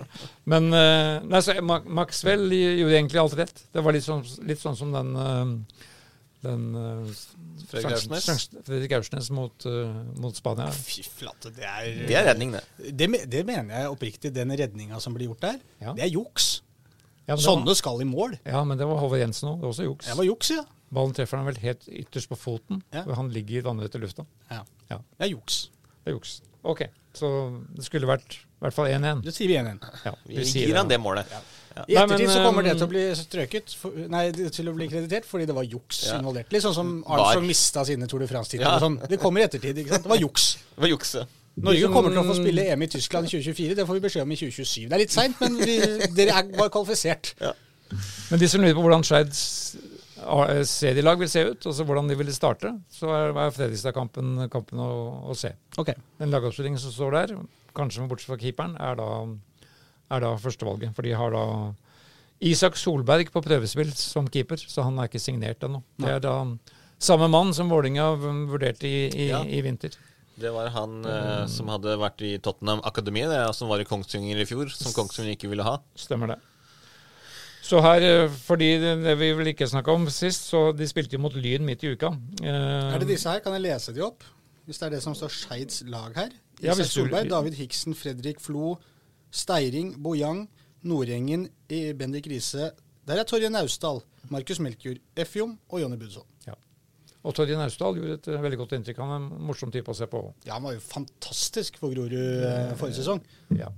[0.49, 3.63] Men eh, nei, så Ma- Maxwell gjorde egentlig alt rett.
[3.73, 5.47] Det var litt sånn, litt sånn som den eh,
[6.45, 7.09] den eh,
[7.73, 9.31] Fredrik Aursnes.
[9.35, 9.65] Mot,
[10.23, 10.69] mot Spania.
[10.75, 12.63] Fy flate, det er Det er redning, det.
[12.95, 14.33] Det, det mener jeg oppriktig.
[14.37, 15.95] Den redninga som blir gjort der, Ja.
[15.99, 16.59] det er juks.
[17.29, 18.39] Ja, Sånne var, skal i mål.
[18.47, 19.59] ja, men det var Håvard Jensen òg.
[19.61, 20.07] Det var også juks.
[20.09, 20.63] Det var juks, ja.
[20.91, 23.03] Ballen treffer han vel helt ytterst på foten, Ja.
[23.05, 24.25] og han ligger vannrett i lufta.
[24.51, 24.63] ja.
[24.91, 24.97] Ja.
[25.19, 25.69] Det er juks.
[26.05, 26.41] Det er juks.
[26.65, 27.29] Ok, så
[27.77, 29.23] det skulle vært i hvert fall 1-1.
[29.23, 29.79] Da sier vi igjen.
[30.05, 31.27] Ja, Vi gir han det målet.
[31.87, 34.73] I Nei, ettertid men, så kommer det til å bli strøket, for, nei, til å
[34.75, 36.19] bli kreditert fordi det var juks Ja.
[36.19, 36.51] involvert.
[36.51, 38.67] Litt sånn som Arnstrong mista sine Tour de France-titler.
[38.67, 38.81] Ja.
[38.81, 38.97] Sånn.
[39.09, 39.77] Det kommer i ettertid.
[39.79, 40.03] ikke sant?
[40.03, 40.57] Det var juks.
[40.75, 41.27] Det var jukse.
[41.59, 43.75] Norge Liksom- kommer til å få spille EM i Tyskland i 2024.
[43.77, 44.89] Det får vi beskjed om i 2027.
[44.89, 45.79] Det er litt seint, men vi,
[46.17, 47.35] dere er, var kvalifisert.
[48.31, 49.77] Men de som lurer på hvordan Skeids
[50.49, 54.49] eh, serielag vil se ut, og så hvordan de vil starte, så er, er Fredrikstad-kampen
[54.53, 54.89] kampen å,
[55.31, 55.55] å se.
[55.81, 55.99] Okay.
[56.21, 57.37] Den lagoppstillingen som står der,
[57.79, 59.09] kanskje med bortsett fra keeperen, er da,
[60.17, 60.95] er da førstevalget.
[60.97, 61.45] For de har da
[62.49, 65.83] Isak Solberg på prøvespill som keeper, så han er ikke signert ennå.
[65.99, 66.37] Det er da
[66.99, 69.43] samme mann som Vålinga vurderte i, i, Ja.
[69.47, 69.97] i vinter.
[70.39, 74.39] Det var han eh, som hadde vært i Tottenham Akademi, det, som var i Kongsvinger
[74.39, 75.81] i fjor, som Kongsvinger ikke ville ha.
[75.99, 76.39] Stemmer det.
[77.69, 81.21] Så her, eh, fordi det, vi vel ikke snakka om sist, så de spilte jo
[81.21, 82.15] mot Lyn midt i uka.
[82.41, 83.43] Eh, Er det disse her?
[83.45, 84.25] Kan jeg lese de opp?
[84.65, 86.31] Hvis det er det som står Skeids lag her.
[86.63, 88.77] Ja, Isak hvis du- Solberg, David Hiksen, Fredrik Flo,
[89.31, 90.49] Steiring, Bojang,
[90.83, 92.71] Nordengen, I- Bendik Riise.
[93.07, 94.01] Der er Torje Naustdal,
[94.31, 96.25] Markus Melkjord, Efjom og Jonny Budson.
[96.47, 96.53] Ja.
[97.25, 98.99] Og Torje Naustdal gjorde et eh, veldig godt inntrykk.
[99.05, 100.25] Han er en morsom type å se på.
[100.47, 103.21] Ja, han var jo fantastisk for Grorud eh, forrige sesong.
[103.57, 103.69] Ja.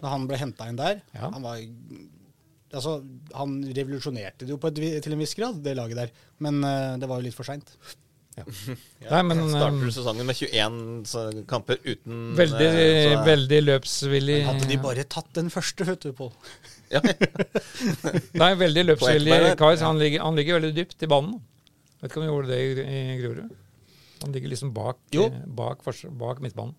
[0.00, 1.02] Da han ble henta inn der.
[1.14, 1.30] Ja.
[1.30, 1.58] Han var
[2.70, 3.00] Altså,
[3.34, 6.12] han revolusjonerte det jo på et, til en viss grad, det laget der.
[6.38, 7.72] Men uh, det var jo litt for seint.
[8.38, 8.44] Ja.
[9.10, 14.36] Nei, men, Starter eh, du sesongen med 21 kamper uten Veldig, eh, så- veldig løpsvillig
[14.46, 16.30] Hadde de bare tatt den første, vet du, Pål.
[16.94, 17.02] ja,
[18.40, 19.74] Nei, veldig løpsvillig kar.
[19.82, 21.40] Han, ligger- han ligger veldig dypt i banen.
[22.00, 23.50] Vet ikke om han gjorde det i, i Grorud.
[24.22, 25.02] Han ligger liksom bak,
[25.60, 25.82] bak,
[26.22, 26.78] bak midtbanen.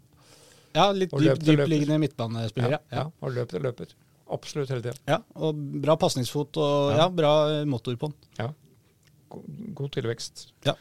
[0.71, 1.65] Ja, litt dyp, løper, løper.
[1.65, 2.77] dypliggende midtbanespiller.
[2.77, 3.91] Ja, Ja, ja, og løper og løper.
[4.31, 4.95] Absolutt hele tida.
[5.09, 5.19] ja.
[5.35, 6.97] Og bra pasningsfot og Ja.
[7.03, 7.09] ja.
[7.09, 8.17] bra eh, motor på den.
[8.39, 8.49] Ja.
[9.31, 10.49] God, tilvekst.
[10.67, 10.73] Ja,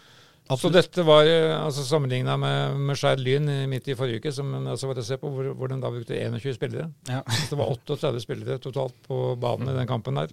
[0.59, 4.51] Så dette var eh, altså sammenligna med, med Skjær Lyn midt i forrige uke, som
[4.73, 6.89] også var det å se på, hvor, hvor den da brukte 21 spillere.
[7.09, 7.21] Ja.
[7.51, 10.33] Det var 38 spillere totalt på banen i den kampen der.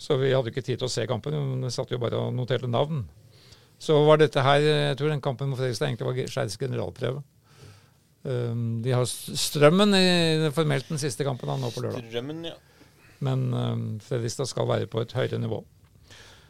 [0.00, 2.32] Så vi hadde ikke tid til å se kampen, men vi satt jo bare og
[2.34, 3.04] noterte navn.
[3.78, 7.20] Så var dette her Jeg tror den kampen mot Fredrikstad egentlig var Skeids generalprøve.
[8.24, 12.06] Um, de har Strømmen i formelt den siste kampen da, nå på lørdag.
[12.08, 12.56] Strømmen, ja.
[13.24, 15.60] Men um, Fredrikstad skal være på et høyere nivå.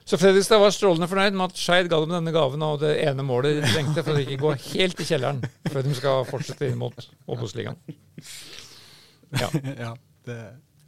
[0.04, 3.24] Så Fredrikstad var strålende fornøyd med at Skeid ga dem denne gaven og det ene
[3.24, 5.40] målet de trengte for å ikke gå helt i kjelleren
[5.72, 7.80] før de skal fortsette inn mot Obos-ligaen.
[9.32, 9.48] Ja,
[9.86, 9.94] ja,
[10.28, 10.38] det,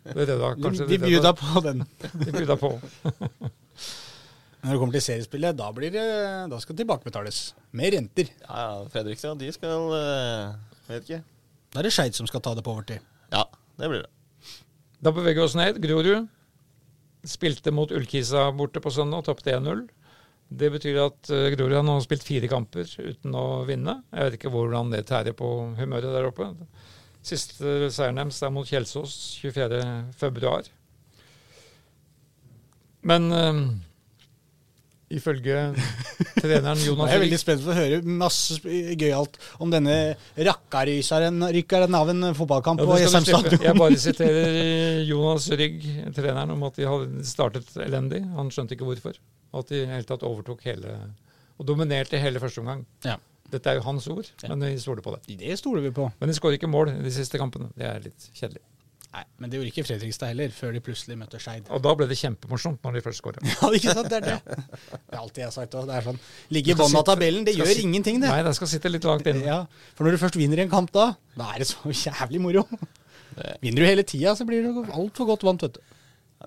[0.05, 1.83] det redda de kanskje de de bjuda på den.
[2.13, 2.75] De bjuda på.
[4.61, 6.07] Når det kommer til seriespillet, da, blir det,
[6.53, 7.41] da skal det tilbakebetales.
[7.79, 8.31] Med renter.
[8.45, 11.23] ja, Fredrikstad, de skal eh, Vet ikke.
[11.73, 13.05] Da er det Skeid som skal ta det på overtid.
[13.33, 13.45] Ja,
[13.81, 14.11] det blir det.
[15.03, 15.81] Da beveger vi oss ned.
[15.83, 16.29] Grorud
[17.27, 19.87] spilte mot Ullkisa borte på søndag og tapte 1-0.
[20.47, 23.99] Det betyr at uh, Grorud har nå spilt fire kamper uten å vinne.
[24.15, 26.53] Jeg vet ikke hvordan det tærer på humøret der oppe.
[27.27, 30.71] Siste seieren deres er mot Kjelsås 24.2.
[33.11, 33.61] Men uh,
[35.13, 35.59] ifølge
[36.41, 38.57] treneren Jonas Jeg er veldig spent på å høre masse
[38.99, 39.95] gøyalt om denne
[40.49, 43.63] rakkaryseren rykkeren av en fotballkamp Ja, på Jessheim stadion.
[43.69, 44.59] Jeg bare siterer
[45.07, 45.87] Jonas Rygg,
[46.17, 48.25] treneren, om at de hadde startet elendig.
[48.35, 49.19] Han skjønte ikke hvorfor.
[49.55, 50.99] Og at de i hele tatt overtok hele
[51.57, 52.83] og dominerte hele første omgang.
[53.07, 53.17] Ja.
[53.47, 55.37] Dette er jo hans ord, men vi stoler på det.
[55.39, 56.09] Det stoler vi på.
[56.19, 57.71] Men de skårer ikke mål de siste kampene.
[57.79, 58.65] Det er litt kjedelig.
[59.17, 61.71] Nei, Men det gjorde ikke Fredrikstad heller, før de plutselig møtte Skeid.
[61.73, 63.41] Og da ble det kjempemorsomt når de først skåra.
[63.55, 64.11] Ja, ikke sant?
[64.13, 64.59] Det er det.
[64.93, 65.87] Det er alltid jeg har sagt òg.
[65.89, 66.19] Det er sånn
[66.53, 68.29] Ligge i bånn av tabellen, det gjør ingenting, det.
[68.29, 69.41] Nei, det skal sitte litt langt inne.
[69.47, 69.59] Ja,
[69.97, 71.07] For når du først vinner en kamp da,
[71.39, 72.67] da er det så jævlig moro.
[73.65, 75.97] Vinner du hele tida, så blir du altfor godt vant, vet du.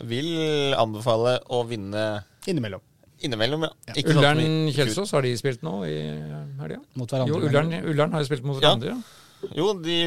[0.09, 0.30] Vil
[0.78, 2.03] anbefale å vinne
[2.49, 2.82] Innimellom.
[3.26, 3.95] innimellom, ja.
[3.97, 5.97] Ikke sånn Ullern-Kjelsås, har de spilt nå i
[6.61, 6.78] helga?
[7.01, 7.34] Mot hverandre.
[7.34, 8.70] Jo, Ullern, Ullern har jo spilt mot Ja.
[8.76, 8.93] hverandre.
[8.93, 9.26] Ja.
[9.55, 9.99] Jo, de,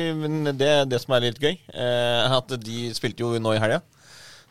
[0.52, 1.56] det det som er litt gøy.
[1.72, 3.80] Eh, at de spilte jo nå i helga,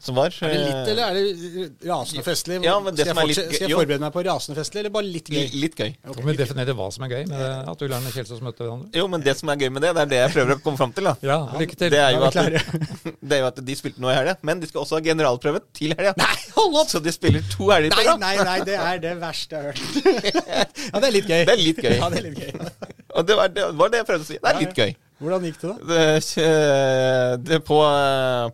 [0.01, 0.33] som var.
[0.41, 2.55] Er det litt, eh, eller er det rasende festlig?
[2.65, 4.57] Ja, men det skal, som jeg er litt gøy- skal jeg forberede meg på rasende
[4.57, 5.43] festlig, eller bare litt gøy?
[5.61, 5.91] Litt gøy.
[6.01, 6.15] Okay.
[6.17, 8.89] Kan vi definere hva som er gøy med at Ullern og Kjelsås møtte hverandre?
[8.97, 10.81] Jo, men det som er gøy med det, det er det jeg prøver å komme
[10.81, 11.05] fram til.
[11.11, 11.93] da Ja, lykke til.
[11.93, 12.39] Det er, jo at,
[13.29, 15.61] det er jo at de spilte nå i helga, men de skal også ha generalprøve
[15.77, 16.15] til helga.
[16.17, 16.89] Nei, hold opp!
[16.95, 19.69] Så de spiller to helger på Nei, nei, nei, det er det verste jeg har
[19.69, 20.41] hørt.
[20.89, 21.45] ja, det er litt gøy.
[21.45, 21.95] Det er litt gøy.
[22.01, 22.51] Ja, det er litt gøy.
[23.15, 24.37] Og det var det, var det jeg prøvde å si.
[24.41, 24.93] Det er litt gøy.
[25.21, 25.89] Hvordan gikk det, da?
[25.89, 26.05] Det,
[26.41, 27.77] eh, det på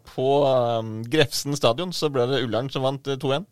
[0.10, 3.46] på um, Grefsen stadion så ble det Ullern som vant eh, 2-1.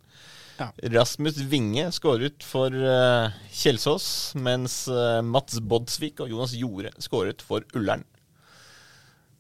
[0.60, 0.70] Ja.
[0.94, 4.08] Rasmus Winge skåret for eh, Kjelsås,
[4.40, 8.06] mens eh, Mats Bodsvik og Jonas Jorde skåret for Ullern.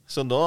[0.07, 0.41] Så da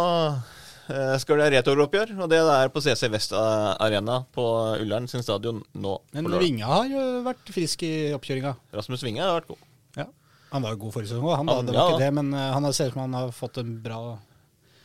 [0.89, 4.45] eh, skal det returoppgjør, og det er på CC Vest eh, Arena på
[4.81, 5.97] Ullern sin stadion nå.
[6.16, 6.33] Men.
[6.41, 8.57] Vinga har jo vært frisk i oppkjøringa.
[8.77, 9.68] Rasmus Winge har vært god.
[10.49, 10.55] Ja.
[10.57, 11.57] Han var jo god forrige sesong òg, han da.
[11.62, 13.61] Det var ja, ikke det, men eh, han har ser ut som han har fått
[13.61, 14.01] en bra,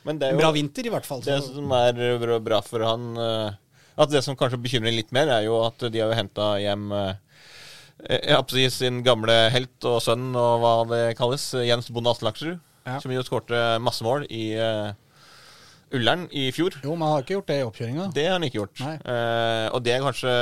[0.03, 1.24] Men det en jo bra vinter, i hvert fall.
[1.24, 2.01] Det som er
[2.43, 3.59] bra- for han eh,
[3.95, 6.91] At det som kanskje bekymrer litt mer, er jo at de har jo henta hjem
[6.91, 7.14] eh,
[8.51, 12.59] si sin gamle helt og sønn og hva det kalles, Jens Bonde Aslaksrud.
[12.84, 12.99] Ja.
[12.99, 14.57] Som jo skårte masse mål i
[15.93, 16.74] Ullern i fjor.
[16.82, 18.07] Jo, men han har ikke gjort det i oppkjøringa.
[18.16, 18.82] Det har han ikke gjort.
[18.82, 20.34] Eh, og det er kanskje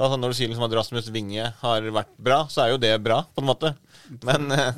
[0.00, 2.92] altså Når du sier liksom at Rasmus Winge har vært bra, så er jo det
[3.04, 3.74] bra, på en måte.
[4.26, 4.74] Men eh,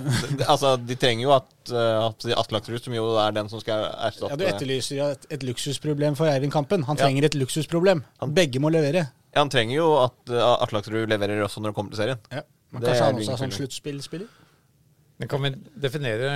[0.53, 4.37] altså, de trenger jo at uh, Aslaksrud, som jo er den som skal erstatte Ja,
[4.37, 6.85] Du etterlyser ja, et, et luksusproblem for Eivind Kampen.
[6.89, 7.07] Han Ja.
[7.07, 8.05] trenger et luksusproblem.
[8.37, 9.07] Begge må levere.
[9.33, 12.21] Ja, Han trenger jo at uh, Aslaksrud leverer også når det kommer til serien.
[12.31, 12.45] Ja.
[12.73, 14.29] Men Det kanskje han også er sånn sluttspillspiller?
[15.21, 16.29] Men kan vi definere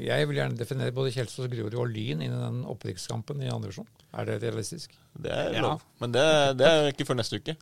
[0.00, 3.68] Jeg vil gjerne definere både Kjelsås, Grorud og Lyn inn i den opprykkskampen i andre
[3.68, 3.88] divisjon.
[4.16, 4.94] Er det realistisk?
[5.18, 5.60] Det er Ja.
[5.66, 5.82] lov.
[6.00, 6.24] Men det,
[6.58, 7.56] det er ikke før neste uke.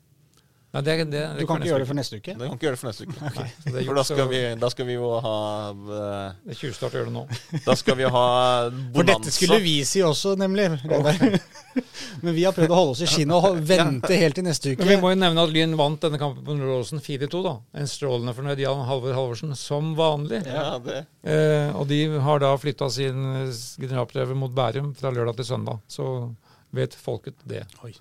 [0.68, 2.34] Nei, det, det, Du kan ikke gjøre det for neste uke?
[2.36, 3.16] Du kan ikke gjøre det for neste uke.
[3.28, 3.84] Okay.
[3.86, 5.36] For da skal, vi, da skal vi jo ha
[5.72, 5.94] uh,
[6.44, 7.22] Det er tjuvstart å gjøre det nå.
[7.68, 8.24] Da skal vi ha
[8.96, 10.66] For dette skulle vi si også, nemlig.
[12.24, 14.82] Men vi har prøvd å holde oss i skinnet og vente helt til neste uke.
[14.82, 17.40] Men vi må jo nevne at Lyn vant denne kampen på Nordåsen 4-2.
[17.46, 17.54] da.
[17.80, 20.42] En strålende fornøyd Jan Halvor Halvorsen, som vanlig.
[20.48, 21.04] Ja, det.
[21.22, 25.80] Eh, og de har da flytta sin eh, generalprøve mot Bærum fra lørdag til søndag.
[25.88, 26.10] Så
[26.74, 27.64] vet folket det.
[27.86, 27.94] Oi,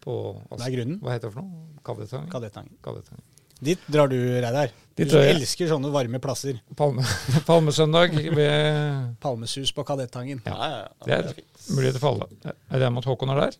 [0.00, 0.14] På,
[0.56, 1.00] Det er grunnen.
[1.04, 1.66] Hva heter det for noe?
[1.84, 2.30] Kadettangen.
[2.32, 2.72] Kadettangen.
[2.84, 3.26] Kadettangen.
[3.60, 4.70] Dit drar du, Reidar.
[4.96, 6.60] Du elsker sånne varme plasser.
[6.76, 7.04] Palme,
[7.48, 10.40] Palmesøndag ved Palmesus på Kadettangen.
[10.48, 12.28] Ja, ja, ja, Det er mulighet muligheter for alle.
[12.44, 13.58] Jeg regner med at Håkon er der,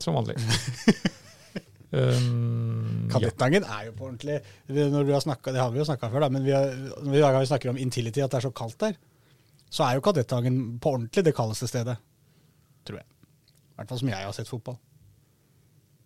[0.00, 0.38] som vanlig.
[1.92, 3.12] um, ja.
[3.12, 4.38] Kadettangen er jo på ordentlig
[4.72, 6.72] Når du har snakket, Det har vi jo snakka før, da, men vi har,
[7.02, 8.96] når vi har- snakker om Intility, at det er så kaldt der,
[9.68, 11.98] så er jo Kadettangen på ordentlig det kaldeste stedet.
[12.84, 13.04] Tror jeg.
[13.04, 14.78] I hvert fall som jeg har sett fotball.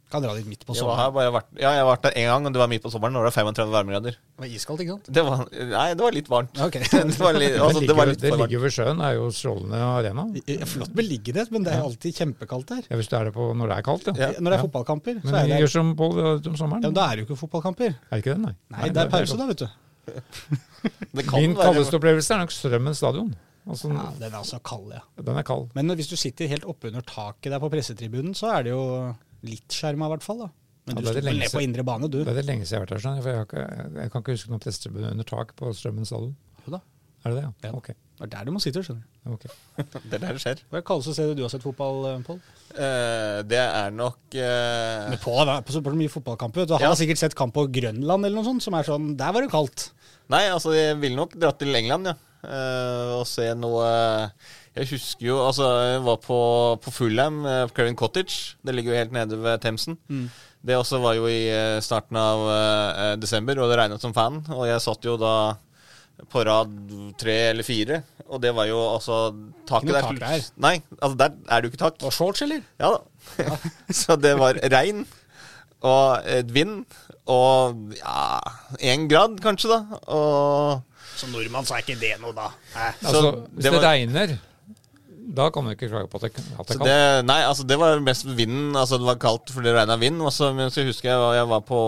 [0.06, 1.14] Kan dra dit midt på Jeg var her sommeren.
[1.16, 3.12] bare vært, ja, jeg har vært der én gang, og det var midt på sommeren.
[3.16, 4.14] Når det var 35 varmegrader.
[4.14, 5.08] Det var iskaldt, ikke sant?
[5.16, 5.40] Det var,
[5.72, 6.60] nei, det var litt varmt.
[6.66, 6.82] Okay.
[7.10, 9.16] det var litt, altså, det, det var ligger, litt det ligger ved sjøen, det er
[9.18, 10.26] jo strålende arena.
[10.46, 12.86] Ja, Flott beliggenhet, men det er alltid kjempekaldt der.
[12.90, 14.14] Ja, hvis du er det på når det er kaldt, ja.
[14.14, 14.28] Ja.
[14.38, 14.66] Når det er Ja.
[14.68, 16.82] fotballkamper, så Men er vi det gjør som Pål om sommeren.
[16.86, 17.90] ja, men Da er det jo ikke fotballkamper.
[17.98, 18.54] Er det ikke det, nei?
[18.76, 19.68] Nei, det er pause, da, vet du.
[21.16, 23.34] Det kan Min kaldeste opplevelse er nok Strømmen stadion.
[23.66, 25.00] Altså, Ja, den er altså kald, ja.
[25.26, 25.64] Den er kald.
[25.74, 28.84] Men hvis du sitter helt oppunder taket der på pressetribunen, så er det jo
[29.48, 30.44] litt skjerma, i hvert fall.
[30.46, 30.50] da.
[30.86, 32.20] Men Ja, du står ned på indre bane, du.
[32.22, 34.22] Det er det lenge siden jeg har vært her, for jeg, har ikke, jeg kan
[34.22, 36.36] ikke huske noen prestetribune under tak på Strømmen stadion.
[36.66, 36.82] Jo da.
[37.24, 37.52] Er det det, ja?
[37.66, 37.72] Ja.
[37.74, 37.88] Ok.
[38.16, 39.32] Det er der du må sitte, skjønner du.
[39.34, 39.50] Okay.
[40.06, 40.60] Det er der det skjer.
[40.70, 42.38] Hva er det kaldeste stedet du har sett fotball, eh, Pål?
[42.76, 45.08] Uh, det er nok uh...
[45.10, 46.68] Men Pål har vært på så mye fotballkamper.
[46.68, 46.76] du.
[46.76, 46.92] har Ja.
[46.92, 49.50] har sikkert sett kamp på Grønland eller noe sånt, som er sånn Der var det
[49.50, 49.88] kaldt.
[50.32, 52.14] Nei, altså, jeg ville nok dratt til England, ja.
[52.46, 53.86] Eh, og se noe
[54.76, 56.40] Jeg husker jo Altså, jeg var på,
[56.84, 58.56] på Fulham, uh, Craven Cottage.
[58.62, 59.98] Det ligger jo helt nede ved Themsen.
[60.66, 64.40] Det også var jo i eh, starten av eh, desember, og det regnet som fan.
[64.50, 65.54] Og jeg satt jo da
[66.32, 66.72] på rad
[67.20, 69.18] tre eller fire, og det var jo altså
[69.68, 70.46] Taket der tak der.
[70.64, 72.00] Nei, altså der er det jo ikke tak.
[72.08, 72.64] Og shorts, eller?
[72.80, 73.52] Ja da.
[74.00, 75.04] Så det var regn
[75.86, 76.86] og vind
[77.30, 78.38] og ja,
[78.80, 80.00] én grad kanskje, da.
[80.14, 82.50] Og Som nordmann så er ikke det noe, da.
[82.76, 84.34] Altså, hvis det det, regner,
[85.36, 86.98] da kan du ikke klage på at det, at det det,
[87.28, 88.76] nei, altså det var mest vinden.
[88.78, 90.20] Altså det var kaldt fordi det regna vind.
[90.22, 91.80] Også, men så husker jeg var- jeg var på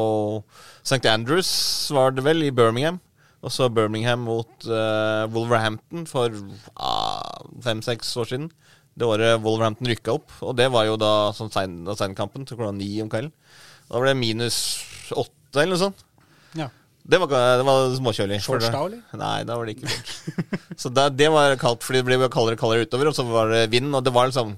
[0.82, 1.04] St.
[1.06, 1.50] Andrews,
[1.94, 3.00] var det vel, i Birmingham.
[3.42, 6.32] Og så Birmingham mot uh, Wolverhampton for
[6.74, 8.48] ah, fem-seks år siden.
[8.98, 10.32] Det året Wolverhampton rykka opp.
[10.42, 13.30] Og det var jo da sånn seinkampen til klokka ni om kvelden.
[13.88, 14.58] Da ble det minus
[15.14, 16.02] åtte eller noe sånt.
[17.08, 18.40] Det var, det var småkjølig.
[18.44, 19.00] Shorts da, eller?
[19.16, 20.18] Nei, da var det ikke shorts.
[20.82, 23.54] så da, det var kaldt, fordi det ble kaldere og kaldere utover, og så var
[23.54, 24.52] det vind, og det var liksom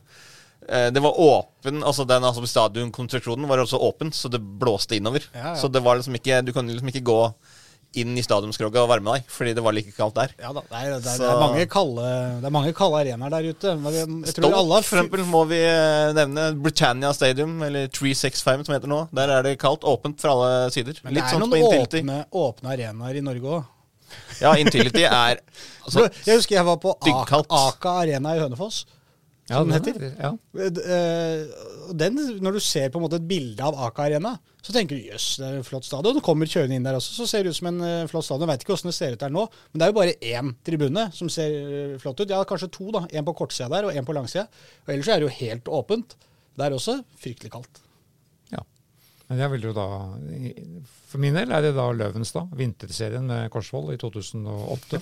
[0.67, 5.29] eh, det var åpen, altså den altså Stadionkonstruksjonen var også åpen, så det blåste innover.
[5.31, 5.55] Ja, ja.
[5.63, 7.21] Så det var liksom ikke Du kan liksom ikke gå
[7.99, 10.35] inn i stadionskroget og varme deg, fordi det var like kaldt der.
[10.39, 12.05] Ja da, det er, det er, det er mange kalde
[12.39, 13.73] Det er mange kalde arenaer der ute.
[13.81, 16.47] Men Jeg tror Stoke, alle for eksempel, må vi eh, nevne.
[16.63, 19.03] Britannia Stadium, eller 365 som heter nå.
[19.17, 21.03] Der er det kaldt, åpent fra alle sider.
[21.03, 23.77] Men det Litt er sånn noen åpne, åpne arenaer i Norge òg.
[24.41, 25.39] Ja, Intility er
[25.87, 28.85] altså, jeg husker jeg var på Aka, Aka Arena i Hønefoss.
[29.51, 30.05] Ja, som den heter.
[30.15, 30.31] Ja.
[30.63, 34.95] Eh, den, når du ser på en måte et bilde av Aka Arena, så tenker
[34.95, 36.15] du jøss, det er en flott stadion.
[36.15, 38.47] Du kommer kjørende inn der også, så ser det ut som en eh, flott stadion.
[38.51, 41.07] Veit ikke åssen det ser ut der nå, men det er jo bare én tribune
[41.17, 42.31] som ser eh, flott ut.
[42.31, 43.05] Ja, kanskje to, da.
[43.11, 44.47] En på kortsida der og en på langsida.
[44.87, 46.15] Og ellers er det jo helt åpent.
[46.55, 47.83] Det er også fryktelig kaldt.
[49.31, 49.85] Men jeg vil jo da
[51.13, 54.99] For min del er det da Løvenstad, vinterserien med Korsvoll i 2008.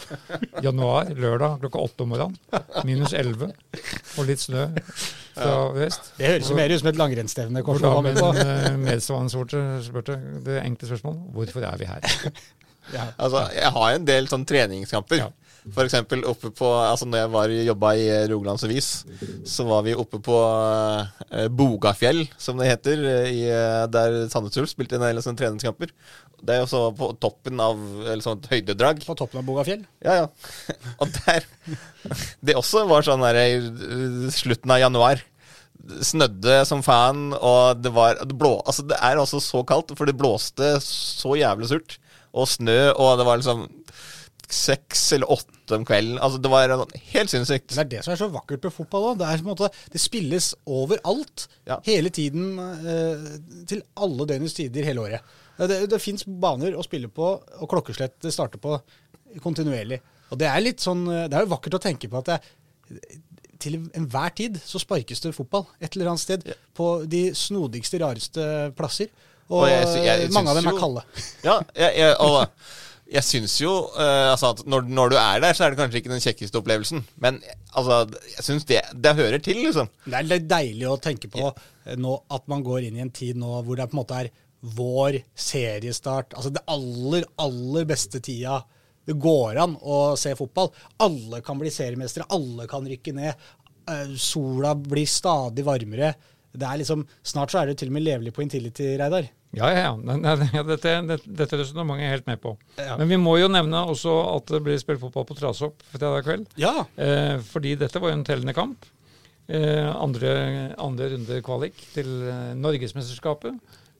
[0.64, 2.37] Januar, lørdag klokka åtte om morgenen.
[2.89, 3.49] Minus 11
[4.18, 4.66] og litt snø
[5.39, 6.12] fra vest.
[6.18, 7.64] Det høres jo mer ut som et langrennsstevne.
[7.64, 8.31] Korsvoll var med på.
[8.45, 12.09] eh, medsvansvorte spurte det enkle spørsmålet hvorfor er vi her?
[12.89, 13.03] Ja.
[13.20, 15.18] Altså, jeg har en del sånn treningskamper.
[15.20, 15.26] Ja.
[15.67, 18.89] For eksempel oppe på Altså når jeg var jobba i eh, Rogalands Avis,
[19.49, 20.37] så var vi oppe på
[21.29, 23.43] eh, Bogafjell, som det heter, eh, i,
[23.93, 25.93] der Sandnes Ulf spilte en del sånne treningskamper.
[26.39, 29.03] Det er også på toppen av eller sånn et høydedrag.
[29.07, 29.83] På toppen av Bogafjell.
[30.05, 30.29] Ja, ja.
[31.03, 31.49] Og der
[32.41, 35.25] Det også var sånn der i slutten av januar.
[36.05, 40.09] Snødde som fan, og det var det blå, Altså, det er altså så kaldt, for
[40.09, 41.99] det blåste så jævlig surt.
[42.37, 43.67] Og snø, og det var liksom
[44.49, 46.18] seks eller åtte om kvelden.
[46.24, 46.72] Altså, det var
[47.12, 47.68] helt sinnssykt.
[47.74, 49.18] Det er det som er så vakkert med fotball òg.
[49.20, 51.49] Det, er på en måte, det spilles overalt.
[51.68, 51.78] Ja.
[51.86, 52.55] Hele tiden.
[52.59, 53.28] Eh,
[53.68, 55.36] til alle døgnets tider hele året.
[55.59, 58.78] Det, det, fins baner å spille på, og klokkeslett det starter på
[59.44, 60.01] kontinuerlig.
[60.32, 62.40] Og det er litt sånn eh, Det er jo vakkert å tenke på at det,
[63.59, 66.44] til enhver tid så sparkes det fotball et eller annet sted.
[66.78, 68.44] På de snodigste, rareste
[68.78, 69.12] plasser.
[69.49, 71.03] Og, Og jeg jeg, jeg mange av dem er kalde.
[71.44, 72.44] Ja, jeg, og
[73.09, 76.03] jeg syns jo uh, altså at når, når du er der, så er det kanskje
[76.03, 77.05] ikke den kjekkeste opplevelsen.
[77.25, 77.41] Men
[77.73, 78.03] altså,
[78.35, 79.89] jeg syns det, det hører til, liksom.
[80.05, 83.15] Det er litt deilig å tenke på eh, nå at man går inn i en
[83.15, 84.33] tid nå hvor det på en måte er
[84.77, 86.37] vår seriestart.
[86.37, 88.61] Altså det aller, aller beste tida
[89.09, 90.69] det går an å se fotball.
[91.01, 93.47] Alle kan bli seriemestere, alle kan rykke ned.
[93.89, 96.13] Uh, Sola blir stadig varmere.
[96.53, 99.28] Det er liksom, Snart så er det til og med levelig på Intility, Reidar.
[99.57, 100.62] Ja, ja, ja.
[100.68, 102.53] Dette, dette, dette resonnementet er jeg helt med på.
[102.76, 102.96] Ja.
[103.01, 106.46] Men vi må jo nevne også at det blir spilt fotball på Trashopp fredag kveld.
[106.61, 106.84] Ja.
[107.01, 108.84] Eh, fordi dette var jo en tellende kamp.
[109.49, 113.57] Eh, andre, andre runde kvalik til eh, Norgesmesterskapet.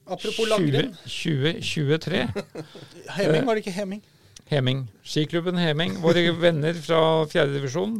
[0.09, 0.93] Apropos langrenn.
[1.05, 2.21] 20- 2023.
[3.17, 4.03] Heming, var det ikke Heming?
[4.49, 4.85] Heming.
[5.05, 7.99] Skiklubben Heming, våre venner fra fjerdedivisjon,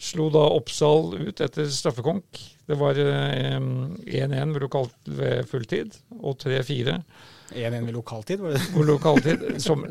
[0.00, 2.40] slo da Oppsal ut etter straffekonk.
[2.66, 6.98] Det var eh, 1-1 ved, lokalt ved fulltid og 3-4
[7.54, 9.44] 1-1 ved lokaltid, var det ved lokaltid.
[9.62, 9.84] Som,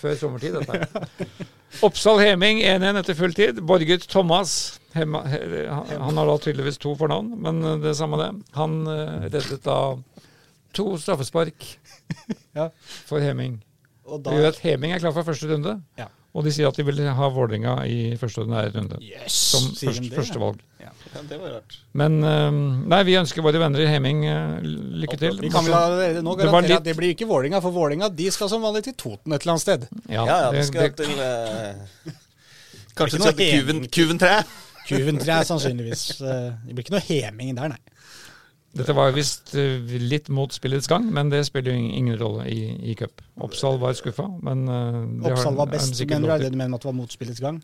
[0.00, 1.32] før sommertid, dette her.
[1.86, 3.62] Oppsal Heming 1-1 etter fulltid.
[3.66, 8.30] Borget Thomas Hema, han, har da tydeligvis to fornavn, men eh, det samme det.
[8.58, 9.80] Han eh, reddet da
[10.76, 11.66] to straffespark
[13.08, 13.60] for Heming.
[14.10, 15.76] Og Det gjør at Heming er klar for første runde.
[15.98, 16.08] Ja.
[16.30, 18.98] Og de sier at de vil ha Vålerenga i første ordinære runde.
[19.02, 20.16] Yes, Som de først, det, ja.
[20.20, 20.60] førstevalg.
[20.80, 20.90] Ja,
[21.26, 21.78] det var rart.
[21.98, 22.58] Men eh,
[22.92, 24.60] nei, vi ønsker våre venner i Heming eh,
[25.02, 25.40] lykke til.
[25.42, 28.08] Vi kan vel allerede nå Det garantere litt- at det blir ikke Vålinga, for Vålinga
[28.14, 29.88] de skal som vanlig til Toten et eller annet sted.
[30.06, 32.14] Ja, Ja, ja, det, det skal det, til uh,
[33.00, 33.86] Kanskje noe.
[33.90, 34.34] Kuventre?
[34.90, 37.99] Kuventre sannsynligvis eh, Det blir ikke noe heming der, nei.
[38.76, 42.60] Dette var visst eh, litt mot spillets gang, men det spiller ingen rolle i,
[42.92, 43.18] i cup.
[43.42, 46.34] Oppsal var skuffa, men eh, Oppsal var best, men mener du?
[46.36, 47.58] Er det du mener med at det var mot spillets gang?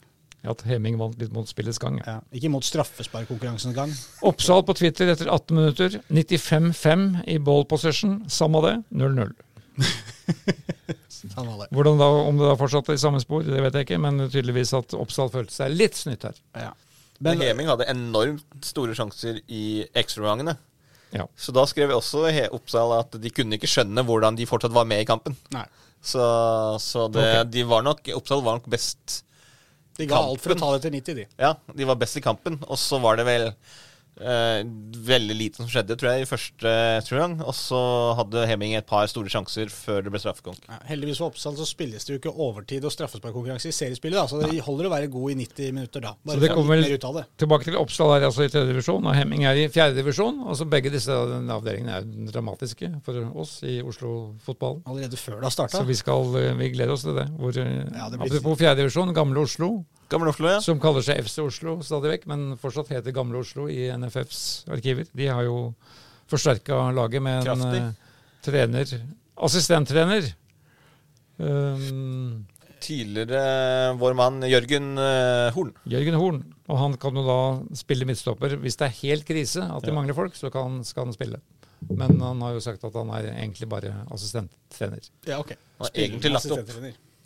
[0.47, 2.01] At Heming vant litt mot spillets gang.
[2.03, 2.17] ja.
[2.17, 2.21] Ja.
[2.39, 3.95] Ikke mot straffesparkkonkurransens gang.
[4.27, 5.97] Oppsal på Twitter etter 18 minutter.
[6.11, 8.21] 95-5 i ball possession.
[8.31, 9.33] Samme det, 0-0.
[11.37, 11.67] Han var det.
[11.75, 14.75] Hvordan da, Om det da fortsatte i samme spor, det vet jeg ikke, men tydeligvis
[14.79, 16.39] at Oppsal følte seg litt snytt her.
[16.55, 16.71] Ja.
[17.25, 20.57] Men Heming hadde enormt store sjanser i ekstragangene.
[21.15, 21.27] Ja.
[21.39, 22.27] Så da skrev jeg også
[22.57, 25.37] Oppsal at de kunne ikke skjønne hvordan de fortsatt var med i kampen.
[25.55, 25.67] nei.
[26.07, 26.23] Så,
[26.79, 27.47] så det, okay.
[27.51, 29.25] de var nok Oppsal var nok best
[29.97, 31.25] De ga alt for å ta det til 90, de.
[31.41, 32.59] Ja, de var best i kampen.
[32.69, 33.49] Og så var det vel
[34.21, 34.63] eh,
[35.07, 37.37] veldig lite som skjedde, tror jeg, i første gang.
[37.45, 37.81] Og så
[38.19, 40.63] hadde Hemming et par store sjanser før det ble straffekonk.
[40.69, 44.27] Ja, heldigvis for Oppsal så spilles det jo ikke overtid og straffesparkkonkurranse i seriespillet, da,
[44.31, 46.15] så det holder å være god i 90 minutter da.
[46.25, 47.25] Bare Så det kommer vel-.
[47.39, 50.43] Tilbake til Oppsal er altså i tredje divisjon, og Hemming er i fjerde divisjon.
[50.47, 54.83] Altså Begge disse avdelingene er dramatiske for oss i Oslo-fotballen.
[54.87, 55.81] Allerede før det har starta.
[55.83, 57.29] Så vi, skal, eh, vi gleder oss til det.
[57.37, 60.59] Hvor, eh, Ja, det blir- apropos fjerde divisjon, Gamle Oslo, Gamle Oslo, ja.
[60.63, 64.41] som kaller seg FC Oslo stadig vekk, men fortsatt heter Gamle Oslo i NFFs
[64.71, 65.09] arkiver.
[65.17, 65.73] De har jo
[66.31, 67.89] forsterka laget med en eh,
[68.47, 68.93] trener,
[69.49, 70.29] assistenttrener.
[71.39, 72.47] Um,
[72.87, 75.73] Tidligere vår mann Jørgen uh, Horn.
[75.91, 76.41] Jørgen Horn.
[76.71, 77.41] Og han kan jo da
[77.79, 78.57] spille midtstopper.
[78.63, 79.97] Hvis det er helt krise at de Ja.
[79.97, 81.43] mangler folk, så kan, skal han spille.
[81.91, 85.03] Men han har jo sagt at han er egentlig bare assistenttrener.
[85.27, 85.55] Ja, ok.
[85.81, 86.75] Han er egentlig lagt opp.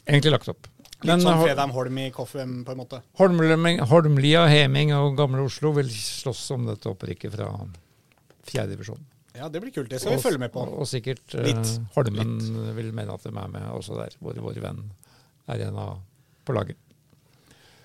[0.09, 0.69] Egentlig lagt opp.
[1.01, 2.99] Litt Men sånn Fredheim Holm i Koffem, på en måte.
[3.17, 3.57] Holmlia,
[3.89, 7.47] Holmlia, Heming og Gamle Oslo vil slåss om dette opprykket fra
[8.45, 9.01] fjerde divisjon.
[9.39, 9.89] Ja, det blir kult.
[9.89, 10.61] Det skal vi følge med på.
[10.67, 11.73] Og, og sikkert eh, Litt.
[11.95, 12.37] Holmen
[12.77, 14.83] vil mene at de er med også der, hvor vår venn
[15.49, 16.01] er en av
[16.45, 16.77] på laget.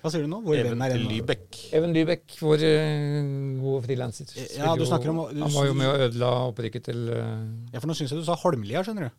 [0.02, 0.42] Hva sier du nå?
[0.44, 1.56] Hvor Even er en- Lybekk.
[1.74, 4.28] Even Lybekk, vår uh, gode frilanser.
[4.58, 7.24] Ja, du snakker om- du- Han var jo med og ødela opprykket til uh,
[7.72, 9.10] Ja, for nå syns jeg du sa Holmlia, skjønner du.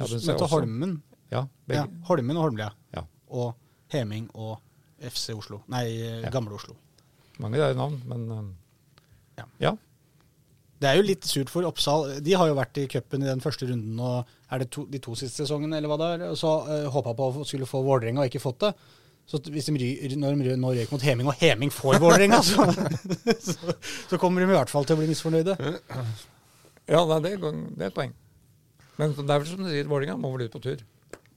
[0.00, 0.36] Ja, Du sa.
[0.50, 1.02] Holmen.
[1.30, 1.84] Ja, begge.
[1.86, 2.72] Ja, Holmen og Holmlia.
[2.96, 3.04] Ja.
[3.34, 3.52] Og
[3.92, 4.58] Heming og
[5.04, 5.62] FC Oslo.
[5.72, 6.30] Nei, eh, Ja.
[6.34, 6.76] Gamle Oslo.
[7.42, 8.44] Mange der navn, men uh,
[9.38, 9.44] Ja.
[9.60, 9.72] ja.
[10.80, 12.20] Det er jo litt surt for Oppsal.
[12.22, 15.00] De har jo vært i cupen i den første runden, og er det to, de
[15.02, 16.26] to siste sesongene, eller hva det er?
[16.30, 18.74] Og så uh, håpa på å skulle få Vålerenga og ikke fått det.
[19.26, 22.66] Så hvis de ry, når de nå røyk mot Heming, og Heming får Vålerenga, så,
[23.48, 23.76] så,
[24.10, 25.56] så kommer de i hvert fall til å bli misfornøyde.
[25.56, 28.12] ja det, er, det er et poeng.
[29.00, 30.84] Men er vel som du sier, Vålerenga må vel ut på tur.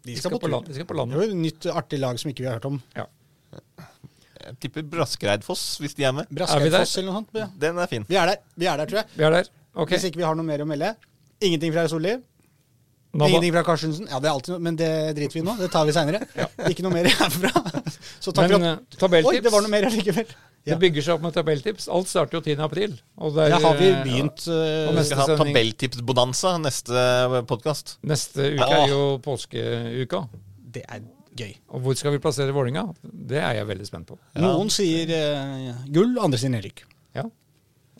[0.07, 1.67] De De skal skal, på på, land, de skal på Det er jo et nytt,
[1.81, 2.79] artig lag som ikke vi har hørt om.
[4.47, 6.29] Jeg tipper Braskereidfoss, hvis de er med.
[6.29, 6.39] Er?
[6.39, 7.35] Braskeidfoss eller noe sånt.
[7.35, 7.49] Ja.
[7.67, 8.07] Den er fin.
[8.07, 9.11] Vi er der, vi er der, tror jeg.
[9.17, 9.51] Vi er der.
[9.75, 9.93] Ok.
[9.97, 10.93] Hvis ikke vi har noe mer å melde.
[11.43, 12.15] Ingenting fra Solli.
[13.17, 14.07] Ingenting fra Karstensen.
[14.11, 15.55] Ja, det er alltid noe, men det driter vi i nå.
[15.59, 16.21] Det tar vi seinere.
[16.69, 17.51] Ikke noe mer herfra.
[18.23, 18.65] Så takk Men
[18.99, 19.29] for eh, at.
[19.31, 20.31] Oi, det var noe mer allikevel.
[20.67, 20.75] Ja.
[20.75, 21.85] Det bygger seg opp med tabelltips.
[21.95, 22.57] Alt starter jo 10.
[22.65, 22.97] april.
[23.23, 24.57] Og er, Ja, har vi eh, begynt ja.
[24.91, 27.03] uh, Vi skal ha tabelltipsbonanza neste
[27.47, 27.97] podkast.
[28.03, 28.81] Neste uke Ja.
[28.83, 30.25] er jo påskeuka.
[30.75, 31.05] Det er
[31.37, 31.53] gøy.
[31.71, 32.83] Og hvor skal vi plassere Vålinga?
[33.01, 34.19] Det er jeg veldig spent på.
[34.43, 36.83] Noen sier uh, gull, andre sier nedrykk.
[37.15, 37.23] Ja.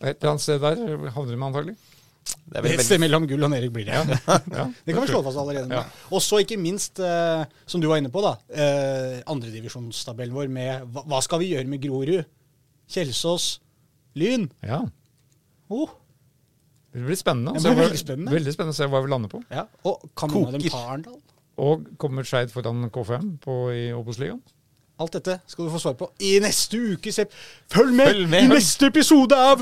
[0.03, 1.78] Et eller annet sted der havner vi antagelig.
[2.28, 3.95] Det er Et veldig, sted mellom gull og nedrykk blir det.
[3.95, 4.65] Ja.
[4.86, 5.72] Det kan vi slå fast allerede.
[5.72, 5.86] Ja.
[6.11, 10.89] Og så ikke minst, eh, som du var inne på, da, uh, andredivisjonstabellen vår med
[10.91, 12.26] hva, hva skal vi gjøre med Grorud,
[12.89, 13.59] Kjelsås,
[14.15, 14.49] Lyn?
[14.63, 14.81] ja.
[15.69, 15.89] Oh,
[16.93, 17.53] Det blir spennende.
[17.59, 18.31] Det blir veldig spennende.
[18.31, 19.41] Veldig spennende å se hva vi lander på.
[19.51, 19.65] ja.
[19.85, 21.17] Og kan noen av dem ta Arendal?
[21.57, 24.39] Og kommer Skeid foran KFM på, i Obos-ligaen?
[24.99, 27.11] Alt dette skal du få svar på i neste uke.
[27.13, 27.31] Sepp.
[27.69, 28.43] Følg med, Følg med.
[28.43, 29.61] i neste episode av